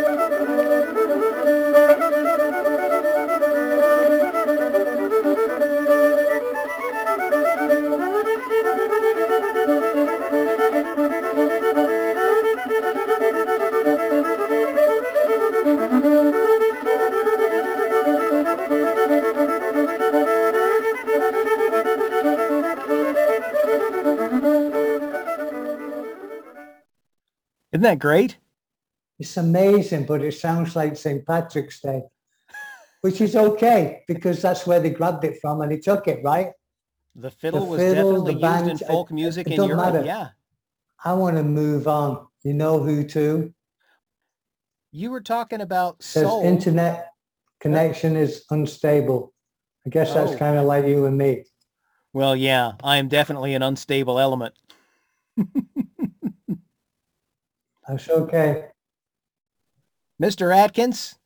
Isn't 27.77 27.83
that 27.83 27.99
great? 27.99 28.39
It's 29.19 29.37
amazing, 29.37 30.07
but 30.07 30.23
it 30.23 30.33
sounds 30.33 30.75
like 30.75 30.97
St. 30.97 31.27
Patrick's 31.27 31.79
Day, 31.83 32.05
which 33.03 33.21
is 33.21 33.37
okay 33.37 34.03
because 34.09 34.41
that's 34.41 34.67
where 34.67 34.81
they 34.81 34.89
grabbed 34.89 35.25
it 35.25 35.39
from 35.43 35.61
and 35.61 35.71
they 35.71 35.77
took 35.77 36.09
it, 36.09 36.25
right? 36.25 36.53
The 37.15 37.31
fiddle 37.31 37.67
was 37.67 37.79
fiddle, 37.83 38.25
definitely 38.25 38.35
the 38.49 38.65
used 38.71 38.83
in 38.83 38.89
folk 38.89 39.13
music 39.13 39.47
it 39.49 39.59
in 39.59 39.65
Europe. 39.65 39.93
matter. 39.93 40.07
Yeah, 40.07 40.29
I 41.05 41.13
want 41.13 41.37
to 41.37 41.43
move 41.43 41.87
on. 41.87 42.27
You 42.45 42.55
know 42.55 42.81
who 42.83 43.05
to? 43.09 43.53
you 44.91 45.11
were 45.11 45.21
talking 45.21 45.61
about 45.61 46.03
Says 46.03 46.23
soul. 46.23 46.43
internet 46.45 47.11
connection 47.61 48.17
is 48.17 48.47
unstable. 48.51 49.35
I 49.85 49.91
guess 49.91 50.15
that's 50.15 50.33
Oh. 50.33 50.37
kind 50.39 50.57
of 50.57 50.65
like 50.65 50.87
you 50.87 51.05
and 51.05 51.19
me. 51.19 51.45
Well, 52.15 52.35
yeah, 52.35 52.73
I 52.83 52.97
am 52.97 53.09
definitely 53.09 53.53
an 53.53 53.63
unstable 53.63 54.19
element. 54.19 54.55
That's 57.89 58.09
okay. 58.09 58.67
Mr. 60.21 60.55
Atkins, 60.57 61.17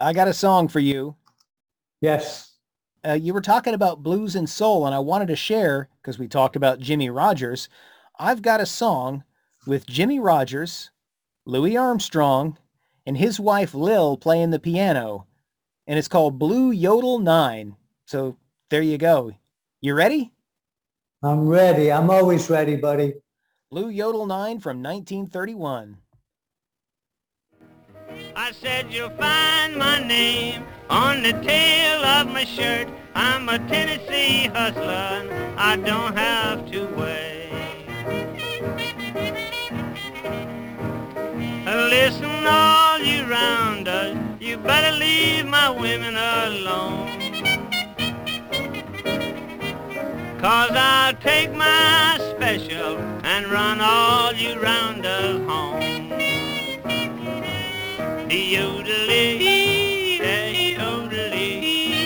I 0.00 0.12
got 0.12 0.28
a 0.28 0.32
song 0.32 0.68
for 0.68 0.80
you. 0.80 1.16
Yes. 2.00 2.52
Uh, 3.06 3.12
you 3.12 3.34
were 3.34 3.40
talking 3.40 3.74
about 3.74 4.02
blues 4.02 4.34
and 4.36 4.48
soul, 4.48 4.86
and 4.86 4.94
I 4.94 4.98
wanted 5.00 5.28
to 5.28 5.36
share, 5.36 5.88
because 6.00 6.18
we 6.18 6.28
talked 6.28 6.56
about 6.56 6.80
Jimmie 6.80 7.10
Rodgers, 7.10 7.68
I've 8.18 8.42
got 8.42 8.60
a 8.60 8.66
song 8.66 9.24
with 9.66 9.86
Jimmie 9.86 10.20
Rodgers, 10.20 10.90
Louis 11.44 11.76
Armstrong, 11.76 12.58
and 13.06 13.16
his 13.16 13.40
wife 13.40 13.74
Lil 13.74 14.16
playing 14.16 14.50
the 14.50 14.58
piano, 14.58 15.26
and 15.86 15.98
it's 15.98 16.08
called 16.08 16.38
Blue 16.38 16.70
Yodel 16.70 17.18
9. 17.18 17.76
So 18.06 18.36
there 18.70 18.82
you 18.82 18.98
go. 18.98 19.32
You 19.80 19.94
ready? 19.94 20.32
I'm 21.22 21.48
ready. 21.48 21.90
I'm 21.90 22.10
always 22.10 22.48
ready, 22.50 22.76
buddy. 22.76 23.14
Blue 23.70 23.90
Yodel 23.90 24.24
9 24.24 24.60
from 24.60 24.82
1931. 24.82 25.98
I 28.34 28.52
said 28.52 28.90
you'll 28.90 29.10
find 29.10 29.76
my 29.76 30.02
name 30.02 30.64
on 30.88 31.22
the 31.22 31.32
tail 31.32 32.02
of 32.02 32.32
my 32.32 32.46
shirt. 32.46 32.88
I'm 33.14 33.46
a 33.50 33.58
Tennessee 33.68 34.46
hustler, 34.46 35.28
I 35.58 35.76
don't 35.76 36.16
have 36.16 36.70
to 36.72 36.86
wait. 36.96 37.50
listen, 41.90 42.46
all 42.46 42.98
you 43.00 43.24
rounders, 43.24 44.16
you 44.40 44.56
better 44.56 44.96
leave 44.96 45.44
my 45.44 45.68
women 45.68 46.16
alone. 46.16 47.06
Cause 50.40 50.70
I'll 50.72 51.12
take 51.16 51.52
my 51.52 52.27
special 52.48 52.96
and 53.24 53.46
run 53.48 53.78
all 53.78 54.32
you 54.32 54.58
rounders 54.58 55.46
home. 55.46 55.78
The 58.26 58.54
yodelee, 58.54 60.18
the 60.18 60.74
yodelee. 60.78 61.98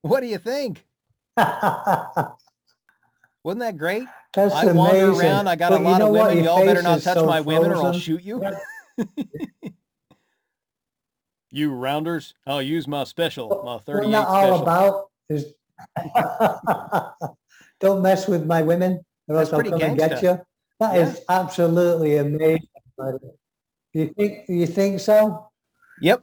What 0.00 0.20
do 0.20 0.26
you 0.28 0.38
think? 0.38 0.86
Wasn't 1.36 2.38
that 3.60 3.76
great? 3.76 4.04
That's 4.32 4.54
I 4.54 4.62
amazing. 4.62 4.76
wander 4.78 5.10
around. 5.10 5.46
I 5.46 5.56
got 5.56 5.72
But 5.72 5.82
a 5.82 5.84
lot 5.84 6.00
of 6.00 6.08
women. 6.08 6.42
Y'all 6.42 6.64
better 6.64 6.80
not 6.80 7.02
touch 7.02 7.18
so 7.18 7.26
my 7.26 7.42
women, 7.42 7.70
or 7.72 7.84
I'll 7.84 7.92
shoot 7.92 8.22
you. 8.22 8.42
You 11.50 11.72
rounders, 11.72 12.34
I'll 12.46 12.60
use 12.60 12.86
my 12.86 13.04
special, 13.04 13.48
my 13.64 13.72
What 13.74 13.86
38 13.86 14.10
that 14.12 14.26
all 14.26 14.42
special. 14.42 14.62
about 14.62 15.06
is 15.30 15.46
don't 17.80 18.02
mess 18.02 18.28
with 18.28 18.46
my 18.46 18.62
women 18.62 19.00
or 19.28 19.36
That's 19.36 19.50
else 19.50 19.52
I'll 19.52 19.60
pretty 19.60 19.70
come 19.70 19.90
and 19.90 19.98
get 19.98 20.22
you. 20.22 20.40
That 20.80 20.96
is 20.96 21.20
absolutely 21.28 22.16
amazing. 22.16 22.68
buddy. 22.96 23.18
You 23.92 24.14
think 24.16 24.48
you 24.48 24.66
think 24.66 25.00
so? 25.00 25.48
Yep. 26.00 26.22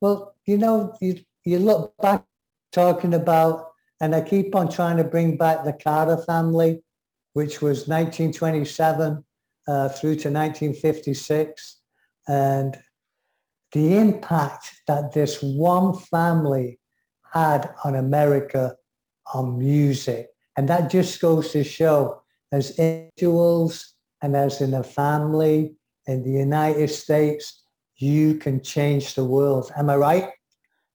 Well, 0.00 0.34
you 0.46 0.56
know, 0.56 0.96
you 1.00 1.20
you 1.44 1.58
look 1.58 1.94
back 2.00 2.24
talking 2.72 3.14
about, 3.14 3.72
and 4.00 4.14
I 4.14 4.22
keep 4.22 4.54
on 4.54 4.70
trying 4.70 4.96
to 4.96 5.04
bring 5.04 5.36
back 5.36 5.64
the 5.64 5.72
Carter 5.72 6.16
family, 6.16 6.82
which 7.34 7.60
was 7.60 7.88
1927 7.88 9.24
uh, 9.68 9.88
through 9.90 10.16
to 10.16 10.30
1956, 10.30 11.80
and 12.28 12.78
the 13.72 13.96
impact 13.96 14.72
that 14.86 15.12
this 15.12 15.42
one 15.42 15.98
family 15.98 16.78
had 17.32 17.74
on 17.84 17.96
America 17.96 18.76
on 19.32 19.58
music, 19.58 20.28
and 20.56 20.68
that 20.68 20.90
just 20.90 21.20
goes 21.20 21.52
to 21.52 21.64
show, 21.64 22.22
as 22.52 22.78
individuals 22.78 23.94
and 24.22 24.36
as 24.36 24.60
in 24.60 24.74
a 24.74 24.82
family 24.82 25.74
in 26.06 26.22
the 26.22 26.30
United 26.30 26.88
States, 26.88 27.64
you 27.96 28.34
can 28.34 28.62
change 28.62 29.14
the 29.14 29.24
world. 29.24 29.70
Am 29.76 29.88
I 29.88 29.96
right? 29.96 30.28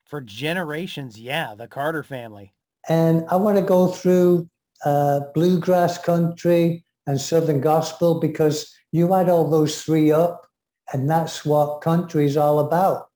For 0.05 0.21
generations, 0.21 1.19
yeah, 1.19 1.55
the 1.55 1.67
Carter 1.67 2.03
family. 2.03 2.53
And 2.87 3.25
I 3.29 3.35
want 3.35 3.57
to 3.57 3.63
go 3.63 3.87
through 3.87 4.49
uh, 4.85 5.21
bluegrass 5.33 5.97
country 5.97 6.85
and 7.05 7.19
southern 7.19 7.61
gospel 7.61 8.19
because 8.19 8.73
you 8.91 9.13
add 9.13 9.29
all 9.29 9.49
those 9.49 9.83
three 9.83 10.11
up, 10.11 10.47
and 10.93 11.09
that's 11.09 11.43
what 11.43 11.81
country 11.81 12.25
is 12.25 12.37
all 12.37 12.59
about, 12.59 13.07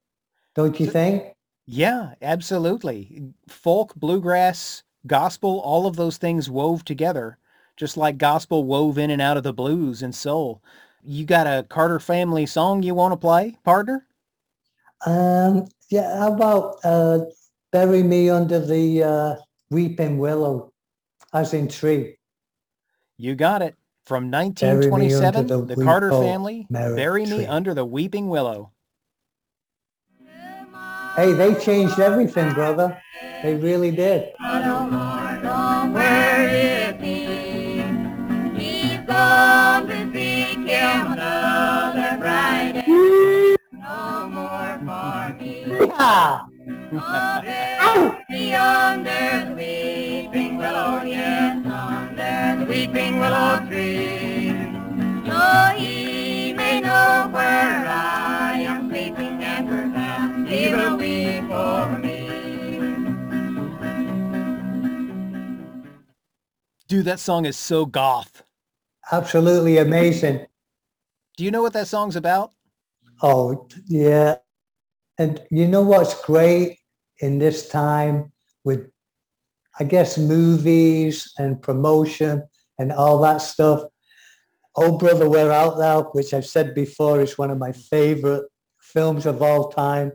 don't 0.56 0.80
you 0.80 0.88
think? 0.88 1.34
Yeah, 1.66 2.16
absolutely. 2.22 3.22
Folk, 3.48 3.96
bluegrass, 3.96 4.84
gospel, 5.08 5.60
all 5.62 5.88
of 5.88 5.96
those 5.96 6.17
things 6.17 6.50
wove 6.50 6.86
together, 6.86 7.38
just 7.77 7.98
like 7.98 8.17
gospel 8.17 8.63
wove 8.63 8.98
in 8.98 9.10
and 9.10 9.22
out 9.22 9.38
of 9.38 9.43
the 9.43 9.53
blues 9.53 10.03
and 10.03 10.13
soul. 10.13 10.62
You 11.03 11.25
got 11.25 11.48
a 11.48 11.63
Carter 11.63 12.00
family 12.00 12.46
song 12.46 12.84
you 12.84 12.93
want 12.93 13.13
to 13.13 13.17
play, 13.17 13.58
partner? 13.63 14.05
Um, 15.05 15.67
yeah, 15.89 16.20
how 16.20 16.34
about 16.34 16.75
uh, 16.84 17.25
bury 17.72 18.03
me 18.03 18.29
under 18.29 18.60
the 18.60 19.03
uh, 19.03 19.36
weeping 19.72 20.20
willow, 20.20 20.72
as 21.34 21.53
in 21.53 21.67
tree? 21.67 22.17
You 23.17 23.36
got 23.36 23.62
it. 23.62 23.75
From 24.05 24.31
1927, 24.31 25.48
the 25.48 25.75
the 25.75 25.84
Carter 25.84 26.11
oh, 26.11 26.22
family, 26.22 26.66
Bury 26.70 27.25
Me 27.25 27.46
Under 27.46 27.74
the 27.74 27.85
Weeping 27.85 28.29
Willow. 28.29 28.72
Hey, 31.22 31.34
they 31.34 31.53
changed 31.53 32.00
everything, 32.00 32.51
brother. 32.51 33.00
They 33.44 33.53
really 33.53 33.92
did. 33.92 34.34
Where 34.40 34.62
willow, 53.20 53.60
tree. 53.68 54.50
So 55.27 55.40
he 55.77 56.53
may 56.53 56.81
know 56.81 57.29
where 57.31 57.86
I 57.88 58.66
am 58.66 58.90
sleeping 58.90 59.44
and 59.44 59.68
perhaps 59.68 59.91
he 60.51 60.74
will 60.74 60.98
weep 60.98 61.48
for 61.48 61.98
me. 62.00 62.27
Dude, 66.87 67.05
that 67.05 67.20
song 67.22 67.46
is 67.46 67.55
so 67.55 67.85
goth. 67.85 68.44
absolutely 69.11 69.77
amazing. 69.77 70.46
Do 71.37 71.46
you 71.46 71.51
know 71.51 71.61
what 71.61 71.74
that 71.74 71.87
song's 71.87 72.18
about? 72.18 72.51
Oh, 73.22 73.68
yeah. 73.87 74.35
And 75.18 75.42
you 75.50 75.68
know 75.68 75.81
what's 75.81 76.22
great 76.25 76.79
in 77.20 77.40
this 77.40 77.70
time 77.70 78.31
with, 78.64 78.90
I 79.79 79.85
guess, 79.85 80.18
movies 80.18 81.31
and 81.37 81.61
promotion 81.61 82.44
and 82.77 82.92
all 82.92 83.22
that 83.22 83.37
stuff? 83.37 83.83
Oh, 84.75 84.98
Brother, 84.98 85.29
Where 85.29 85.51
Art 85.51 85.77
Thou, 85.77 86.03
which 86.11 86.33
I've 86.33 86.46
said 86.46 86.75
before 86.75 87.22
is 87.22 87.37
one 87.37 87.51
of 87.51 87.57
my 87.57 87.72
favorite 87.72 88.46
films 88.79 89.25
of 89.25 89.42
all 89.42 89.70
time. 89.70 90.11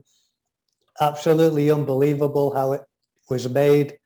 Absolutely 1.01 1.71
unbelievable 1.71 2.55
how 2.55 2.73
it 2.73 2.83
was 3.29 3.49
made. 3.49 3.99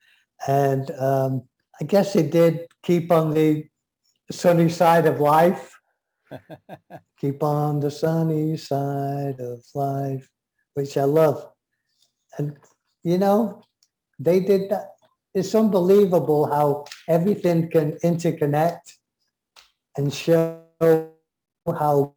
And 0.47 0.91
um, 0.93 1.43
I 1.81 1.85
guess 1.85 2.17
it 2.17 2.31
did 2.31 2.67
keep 2.83 3.13
on 3.13 3.35
the 3.35 3.67
sunny 4.31 4.69
side 4.69 5.07
of 5.07 5.21
life. 5.21 5.77
Keep 7.21 7.43
on 7.43 7.81
the 7.81 7.91
sunny 7.91 8.57
side 8.57 9.41
of 9.41 9.63
life, 9.75 10.31
which 10.73 10.97
I 10.97 11.05
love. 11.05 11.47
And, 12.39 12.57
you 13.03 13.19
know, 13.19 13.63
they 14.19 14.41
did 14.41 14.71
that. 14.71 14.93
It's 15.35 15.55
unbelievable 15.55 16.47
how 16.47 16.87
everything 17.09 17.69
can 17.69 17.99
interconnect 18.03 18.97
and 19.97 20.13
show 20.13 20.61
how 21.67 22.15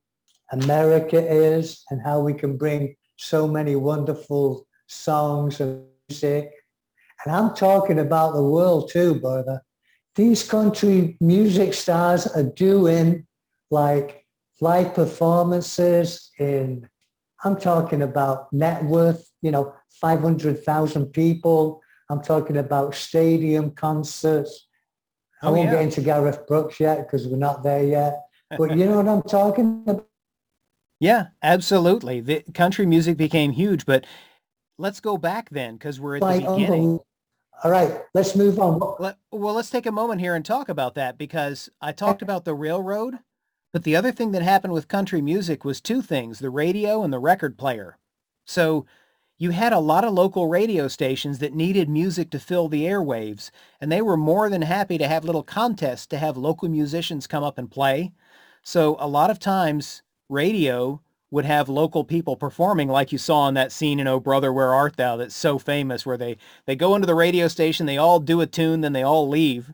America 0.52 1.20
is 1.20 1.84
and 1.90 2.02
how 2.02 2.22
we 2.22 2.34
can 2.34 2.56
bring 2.56 2.96
so 3.18 3.48
many 3.48 3.76
wonderful 3.76 4.68
songs 4.88 5.60
and 5.60 5.86
music. 6.10 6.52
And 7.26 7.36
I'm 7.36 7.56
talking 7.56 8.00
about 8.00 8.34
the 8.34 8.44
world 8.44 8.90
too, 8.92 9.16
brother. 9.16 9.62
These 10.16 10.44
country 10.48 11.18
music 11.20 11.74
stars 11.74 12.28
are 12.28 12.44
doing 12.44 13.26
like 13.72 14.26
live 14.62 14.94
performances 14.94 16.32
in, 16.40 16.88
I'm 17.44 17.58
talking 17.58 18.02
about 18.02 18.52
net 18.54 18.84
worth, 18.84 19.30
you 19.42 19.52
know, 19.52 19.74
500,000 20.02 21.08
people. 21.08 21.82
I'm 22.10 22.22
talking 22.22 22.58
about 22.58 22.96
stadium 22.96 23.72
concerts. 23.72 24.68
I 25.42 25.48
Oh, 25.48 25.54
won't 25.54 25.66
yeah. 25.66 25.72
get 25.76 25.84
into 25.84 26.02
Garth 26.02 26.46
Brooks 26.48 26.80
yet 26.80 27.00
because 27.00 27.28
we're 27.28 27.38
not 27.38 27.64
there 27.64 27.84
yet. 27.84 28.22
But 28.58 28.72
you 28.78 28.86
know 28.86 28.98
what 28.98 29.08
I'm 29.08 29.24
talking 29.24 29.84
about? 29.88 30.08
Yeah, 31.00 31.28
absolutely. 31.42 32.22
The 32.22 32.44
country 32.54 32.86
music 32.86 33.18
became 33.18 33.52
huge, 33.52 33.86
but 33.86 34.06
let's 34.78 35.00
go 35.00 35.18
back 35.18 35.50
then 35.50 35.76
because 35.76 36.00
we're 36.00 36.16
at 36.18 36.22
the 36.22 36.26
Like, 36.26 36.48
beginning. 36.48 37.00
All 37.64 37.72
right, 37.72 38.02
let's 38.14 38.36
move 38.36 38.60
on. 38.60 38.96
Let, 39.00 39.18
well, 39.32 39.54
let's 39.54 39.70
take 39.70 39.86
a 39.86 39.92
moment 39.92 40.22
here 40.22 40.36
and 40.36 40.44
talk 40.44 40.70
about 40.70 40.96
that 40.96 41.18
because 41.18 41.70
I 41.82 41.92
talked 41.92 42.22
about 42.22 42.46
the 42.46 42.54
railroad, 42.54 43.20
but 43.72 43.84
the 43.84 43.96
other 43.96 44.12
thing 44.12 44.32
that 44.32 44.42
happened 44.42 44.74
with 44.74 44.88
country 44.88 45.22
music 45.22 45.64
was 45.64 45.80
two 45.80 46.02
things, 46.02 46.40
the 46.40 46.50
radio 46.50 47.04
and 47.04 47.14
the 47.14 47.20
record 47.20 47.58
player. 47.58 47.98
So 48.46 48.86
you 49.38 49.52
had 49.52 49.74
a 49.74 49.80
lot 49.80 50.04
of 50.04 50.14
local 50.14 50.48
radio 50.48 50.88
stations 50.88 51.40
that 51.40 51.54
needed 51.54 51.90
music 51.90 52.30
to 52.32 52.40
fill 52.40 52.68
the 52.68 52.84
airwaves, 52.84 53.50
and 53.80 53.92
they 53.92 54.02
were 54.02 54.18
more 54.18 54.50
than 54.50 54.62
happy 54.62 54.98
to 54.98 55.08
have 55.08 55.24
little 55.24 55.44
contests 55.44 56.08
to 56.08 56.18
have 56.18 56.38
local 56.38 56.70
musicians 56.70 57.28
come 57.28 57.44
up 57.44 57.58
and 57.58 57.72
play. 57.72 58.12
So 58.62 58.96
a 59.00 59.08
lot 59.08 59.30
of 59.30 59.40
times 59.40 60.02
radio 60.34 61.02
would 61.32 61.46
have 61.46 61.70
local 61.70 62.04
people 62.04 62.36
performing 62.36 62.88
like 62.88 63.12
you 63.12 63.18
saw 63.18 63.48
in 63.48 63.54
that 63.56 63.72
scene 63.72 64.00
in 64.00 64.08
Oh 64.08 64.20
Brother 64.20 64.54
Where 64.54 64.74
Art 64.74 64.98
Thou 64.98 65.18
that's 65.18 65.36
so 65.36 65.58
famous 65.58 66.06
where 66.06 66.18
they 66.18 66.38
they 66.66 66.76
go 66.76 66.94
into 66.94 67.08
the 67.08 67.16
radio 67.16 67.48
station, 67.48 67.86
they 67.86 67.98
all 67.98 68.20
do 68.20 68.42
a 68.42 68.46
tune, 68.46 68.82
then 68.82 68.94
they 68.94 69.02
all 69.04 69.28
leave. 69.28 69.74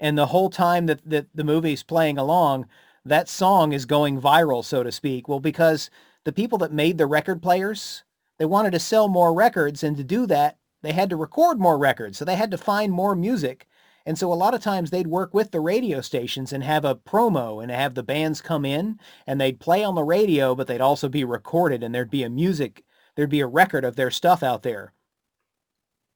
And 0.00 0.18
the 0.18 0.26
whole 0.26 0.50
time 0.50 0.86
that, 0.86 1.08
that 1.08 1.26
the 1.34 1.44
movie's 1.44 1.82
playing 1.82 2.18
along, 2.18 2.66
that 3.04 3.28
song 3.28 3.72
is 3.72 3.86
going 3.86 4.20
viral, 4.20 4.64
so 4.64 4.82
to 4.82 4.90
speak. 4.90 5.28
Well, 5.28 5.40
because 5.40 5.90
the 6.24 6.32
people 6.32 6.58
that 6.58 6.72
made 6.72 6.98
the 6.98 7.06
record 7.06 7.40
players, 7.40 8.02
they 8.38 8.44
wanted 8.44 8.72
to 8.72 8.78
sell 8.78 9.08
more 9.08 9.32
records. 9.32 9.84
And 9.84 9.96
to 9.96 10.04
do 10.04 10.26
that, 10.26 10.58
they 10.82 10.92
had 10.92 11.08
to 11.10 11.16
record 11.16 11.58
more 11.58 11.78
records. 11.78 12.18
So 12.18 12.24
they 12.24 12.36
had 12.36 12.50
to 12.50 12.58
find 12.58 12.92
more 12.92 13.14
music. 13.14 13.66
And 14.06 14.16
so 14.16 14.32
a 14.32 14.34
lot 14.34 14.54
of 14.54 14.60
times 14.62 14.90
they'd 14.90 15.08
work 15.08 15.34
with 15.34 15.50
the 15.50 15.60
radio 15.60 16.00
stations 16.00 16.52
and 16.52 16.62
have 16.62 16.84
a 16.84 16.94
promo 16.94 17.60
and 17.60 17.72
have 17.72 17.94
the 17.94 18.04
bands 18.04 18.40
come 18.40 18.64
in 18.64 19.00
and 19.26 19.40
they'd 19.40 19.58
play 19.58 19.82
on 19.82 19.96
the 19.96 20.04
radio, 20.04 20.54
but 20.54 20.68
they'd 20.68 20.80
also 20.80 21.08
be 21.08 21.24
recorded 21.24 21.82
and 21.82 21.92
there'd 21.92 22.08
be 22.08 22.22
a 22.22 22.30
music, 22.30 22.84
there'd 23.16 23.28
be 23.28 23.40
a 23.40 23.46
record 23.48 23.84
of 23.84 23.96
their 23.96 24.12
stuff 24.12 24.44
out 24.44 24.62
there. 24.62 24.92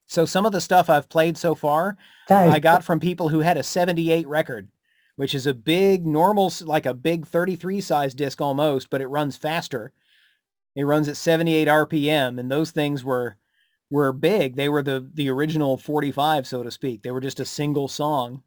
So 0.07 0.25
some 0.25 0.45
of 0.45 0.53
the 0.53 0.61
stuff 0.61 0.89
I've 0.89 1.09
played 1.09 1.37
so 1.37 1.53
far, 1.53 1.97
I 2.49 2.59
got 2.59 2.83
from 2.83 2.99
people 3.01 3.29
who 3.29 3.39
had 3.39 3.57
a 3.57 3.63
78 3.63 4.25
record, 4.27 4.69
which 5.17 5.35
is 5.35 5.45
a 5.45 5.53
big 5.53 6.05
normal, 6.05 6.51
like 6.61 6.85
a 6.85 6.93
big 6.93 7.27
33 7.27 7.81
size 7.81 8.13
disc 8.13 8.39
almost, 8.39 8.89
but 8.89 9.01
it 9.01 9.07
runs 9.07 9.35
faster. 9.35 9.91
It 10.75 10.83
runs 10.83 11.09
at 11.09 11.17
78 11.17 11.67
RPM 11.67 12.39
and 12.39 12.49
those 12.49 12.71
things 12.71 13.03
were 13.03 13.35
were 13.91 14.11
big. 14.13 14.55
They 14.55 14.69
were 14.69 14.81
the 14.81 15.07
the 15.13 15.29
original 15.29 15.77
45, 15.77 16.47
so 16.47 16.63
to 16.63 16.71
speak. 16.71 17.03
They 17.03 17.11
were 17.11 17.21
just 17.21 17.39
a 17.39 17.45
single 17.45 17.87
song. 17.87 18.41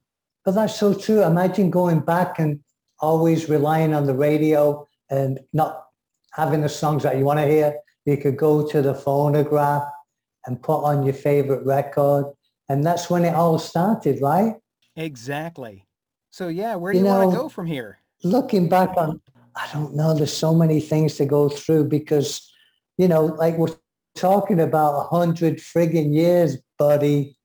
But 0.45 0.57
that's 0.57 0.77
so 0.77 0.93
true. 0.93 1.23
Imagine 1.23 1.71
going 1.71 2.01
back 2.01 2.39
and 2.39 2.61
always 3.01 3.49
relying 3.49 3.95
on 3.95 4.07
the 4.07 4.15
radio 4.15 4.87
and 5.11 5.39
not 5.53 5.85
having 6.33 6.63
the 6.63 6.69
songs 6.69 7.03
that 7.05 7.17
you 7.17 7.25
want 7.25 7.39
to 7.39 7.47
hear. 7.47 7.77
You 8.05 8.17
could 8.17 8.37
go 8.37 8.67
to 8.69 8.83
the 8.83 8.95
phonograph 8.95 9.85
and 10.47 10.63
put 10.63 10.83
on 10.83 11.05
your 11.05 11.15
favorite 11.15 11.65
record. 11.65 12.27
And 12.69 12.85
that's 12.85 13.09
when 13.09 13.25
it 13.25 13.35
all 13.35 13.59
started, 13.59 14.21
right? 14.21 14.55
Exactly. 14.97 15.87
So 16.31 16.49
yeah, 16.49 16.75
where 16.75 16.93
do 16.93 16.99
You 16.99 17.05
you, 17.05 17.11
want 17.11 17.31
to 17.31 17.37
go 17.37 17.49
from 17.49 17.67
here? 17.67 17.99
Looking 18.23 18.69
back 18.69 18.91
on, 18.97 19.21
I 19.57 19.69
don't 19.73 19.95
know, 19.95 20.15
there's 20.15 20.37
so 20.37 20.55
many 20.55 20.81
things 20.81 21.17
to 21.17 21.27
go 21.27 21.49
through 21.49 21.85
because, 21.85 22.51
you 22.99 23.09
know, 23.09 23.27
like 23.27 23.57
we're 23.57 23.75
talking 24.15 24.61
about 24.61 24.99
a 24.99 25.09
hundred 25.09 25.59
friggin' 25.59 26.15
years, 26.15 26.59
buddy, 26.79 27.37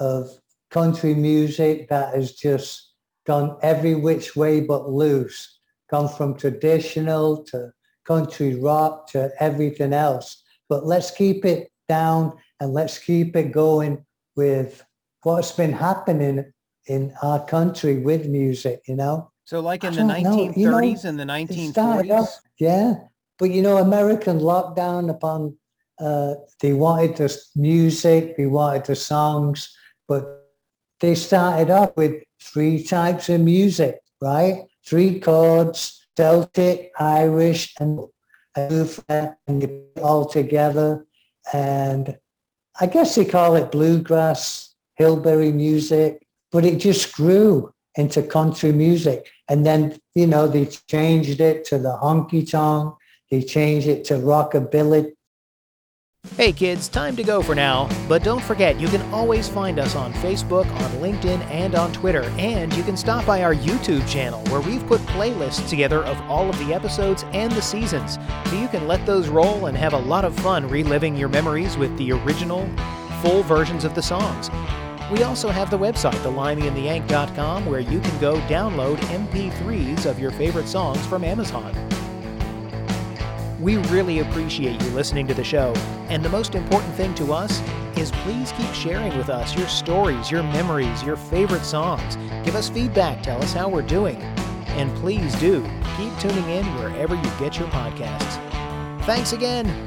of 0.00 0.28
country 0.70 1.14
music 1.14 1.88
that 1.88 2.14
has 2.14 2.32
just 2.32 2.92
gone 3.26 3.56
every 3.62 3.94
which 3.94 4.36
way 4.36 4.60
but 4.60 4.88
loose, 4.90 5.58
gone 5.90 6.08
from 6.08 6.36
traditional 6.36 7.42
to 7.44 7.72
country 8.04 8.54
rock 8.54 9.08
to 9.08 9.30
everything 9.40 9.92
else. 9.92 10.42
But 10.68 10.86
let's 10.86 11.10
keep 11.10 11.44
it 11.44 11.70
down 11.88 12.32
and 12.60 12.72
let's 12.72 12.98
keep 12.98 13.36
it 13.36 13.52
going 13.52 14.04
with 14.36 14.84
what's 15.22 15.52
been 15.52 15.72
happening 15.72 16.52
in 16.86 17.12
our 17.22 17.44
country 17.44 17.98
with 17.98 18.26
music, 18.26 18.82
you 18.86 18.96
know? 18.96 19.30
So 19.44 19.60
like 19.60 19.84
in 19.84 19.92
the 19.94 20.02
don't 20.02 20.22
know, 20.22 20.52
you 20.56 20.70
know, 20.70 20.78
1930s 20.78 21.04
and 21.04 21.18
the 21.18 21.34
It 21.34 21.70
started 21.70 22.10
1940s. 22.10 22.28
yeah. 22.58 22.94
But 23.38 23.50
you 23.50 23.62
know, 23.62 23.76
American 23.78 24.40
lockdown 24.40 25.10
upon 25.10 25.56
uh, 25.98 26.34
they 26.60 26.72
wanted 26.72 27.16
the 27.16 27.36
music, 27.54 28.36
they 28.36 28.46
wanted 28.46 28.84
the 28.84 28.96
songs, 28.96 29.74
but 30.08 30.46
they 31.00 31.14
started 31.14 31.70
off 31.70 31.96
with 31.96 32.22
three 32.42 32.82
types 32.82 33.28
of 33.28 33.40
music, 33.40 34.00
right? 34.20 34.64
Three 34.84 35.20
chords, 35.20 36.06
Celtic, 36.16 36.92
Irish, 36.98 37.74
and 37.80 38.00
and 38.56 39.70
all 40.02 40.24
together. 40.24 41.04
And 41.52 42.16
I 42.80 42.86
guess 42.86 43.14
they 43.14 43.24
call 43.24 43.56
it 43.56 43.70
bluegrass, 43.70 44.74
hillbilly 44.94 45.52
music, 45.52 46.26
but 46.50 46.64
it 46.64 46.78
just 46.78 47.14
grew 47.14 47.72
into 47.96 48.22
country 48.22 48.72
music. 48.72 49.28
And 49.48 49.64
then, 49.64 49.98
you 50.14 50.26
know, 50.26 50.48
they 50.48 50.66
changed 50.66 51.40
it 51.40 51.64
to 51.66 51.78
the 51.78 51.98
honky 52.02 52.50
tonk. 52.50 52.94
They 53.30 53.42
changed 53.42 53.88
it 53.88 54.04
to 54.06 54.14
rockabilly. 54.14 55.12
Hey 56.34 56.52
kids, 56.52 56.88
time 56.88 57.16
to 57.16 57.22
go 57.22 57.40
for 57.40 57.54
now. 57.54 57.88
But 58.08 58.22
don't 58.22 58.42
forget, 58.42 58.78
you 58.78 58.88
can 58.88 59.00
always 59.10 59.48
find 59.48 59.78
us 59.78 59.94
on 59.94 60.12
Facebook, 60.14 60.66
on 60.66 60.90
LinkedIn, 61.00 61.40
and 61.50 61.74
on 61.74 61.92
Twitter. 61.92 62.24
And 62.36 62.74
you 62.74 62.82
can 62.82 62.94
stop 62.96 63.24
by 63.24 63.42
our 63.42 63.54
YouTube 63.54 64.06
channel 64.06 64.42
where 64.48 64.60
we've 64.60 64.86
put 64.86 65.00
playlists 65.02 65.66
together 65.68 66.04
of 66.04 66.20
all 66.30 66.50
of 66.50 66.58
the 66.58 66.74
episodes 66.74 67.24
and 67.32 67.50
the 67.52 67.62
seasons. 67.62 68.18
So 68.50 68.56
you 68.56 68.68
can 68.68 68.86
let 68.86 69.06
those 69.06 69.28
roll 69.28 69.66
and 69.66 69.78
have 69.78 69.94
a 69.94 69.98
lot 69.98 70.26
of 70.26 70.38
fun 70.40 70.68
reliving 70.68 71.16
your 71.16 71.30
memories 71.30 71.78
with 71.78 71.96
the 71.96 72.12
original, 72.12 72.68
full 73.22 73.42
versions 73.42 73.84
of 73.84 73.94
the 73.94 74.02
songs. 74.02 74.50
We 75.10 75.22
also 75.22 75.48
have 75.48 75.70
the 75.70 75.78
website, 75.78 76.16
thelimeyandtheyank.com, 76.16 77.64
where 77.64 77.80
you 77.80 78.00
can 78.00 78.20
go 78.20 78.36
download 78.40 78.96
MP3s 79.06 80.04
of 80.04 80.18
your 80.18 80.32
favorite 80.32 80.68
songs 80.68 81.06
from 81.06 81.24
Amazon. 81.24 81.72
We 83.66 83.78
really 83.88 84.20
appreciate 84.20 84.80
you 84.80 84.90
listening 84.90 85.26
to 85.26 85.34
the 85.34 85.42
show, 85.42 85.72
and 86.08 86.24
the 86.24 86.28
most 86.28 86.54
important 86.54 86.94
thing 86.94 87.16
to 87.16 87.32
us 87.32 87.60
is 87.98 88.12
please 88.12 88.52
keep 88.52 88.72
sharing 88.72 89.18
with 89.18 89.28
us 89.28 89.56
your 89.56 89.66
stories, 89.66 90.30
your 90.30 90.44
memories, 90.44 91.02
your 91.02 91.16
favorite 91.16 91.64
songs. 91.64 92.14
Give 92.44 92.54
us 92.54 92.68
feedback, 92.68 93.24
tell 93.24 93.42
us 93.42 93.52
how 93.52 93.68
we're 93.68 93.82
doing. 93.82 94.22
And 94.78 94.94
please 94.98 95.34
do 95.40 95.62
keep 95.96 96.16
tuning 96.20 96.48
in 96.48 96.64
wherever 96.76 97.16
you 97.16 97.30
get 97.40 97.58
your 97.58 97.66
podcasts. 97.70 98.40
Thanks 99.04 99.32
again. 99.32 99.85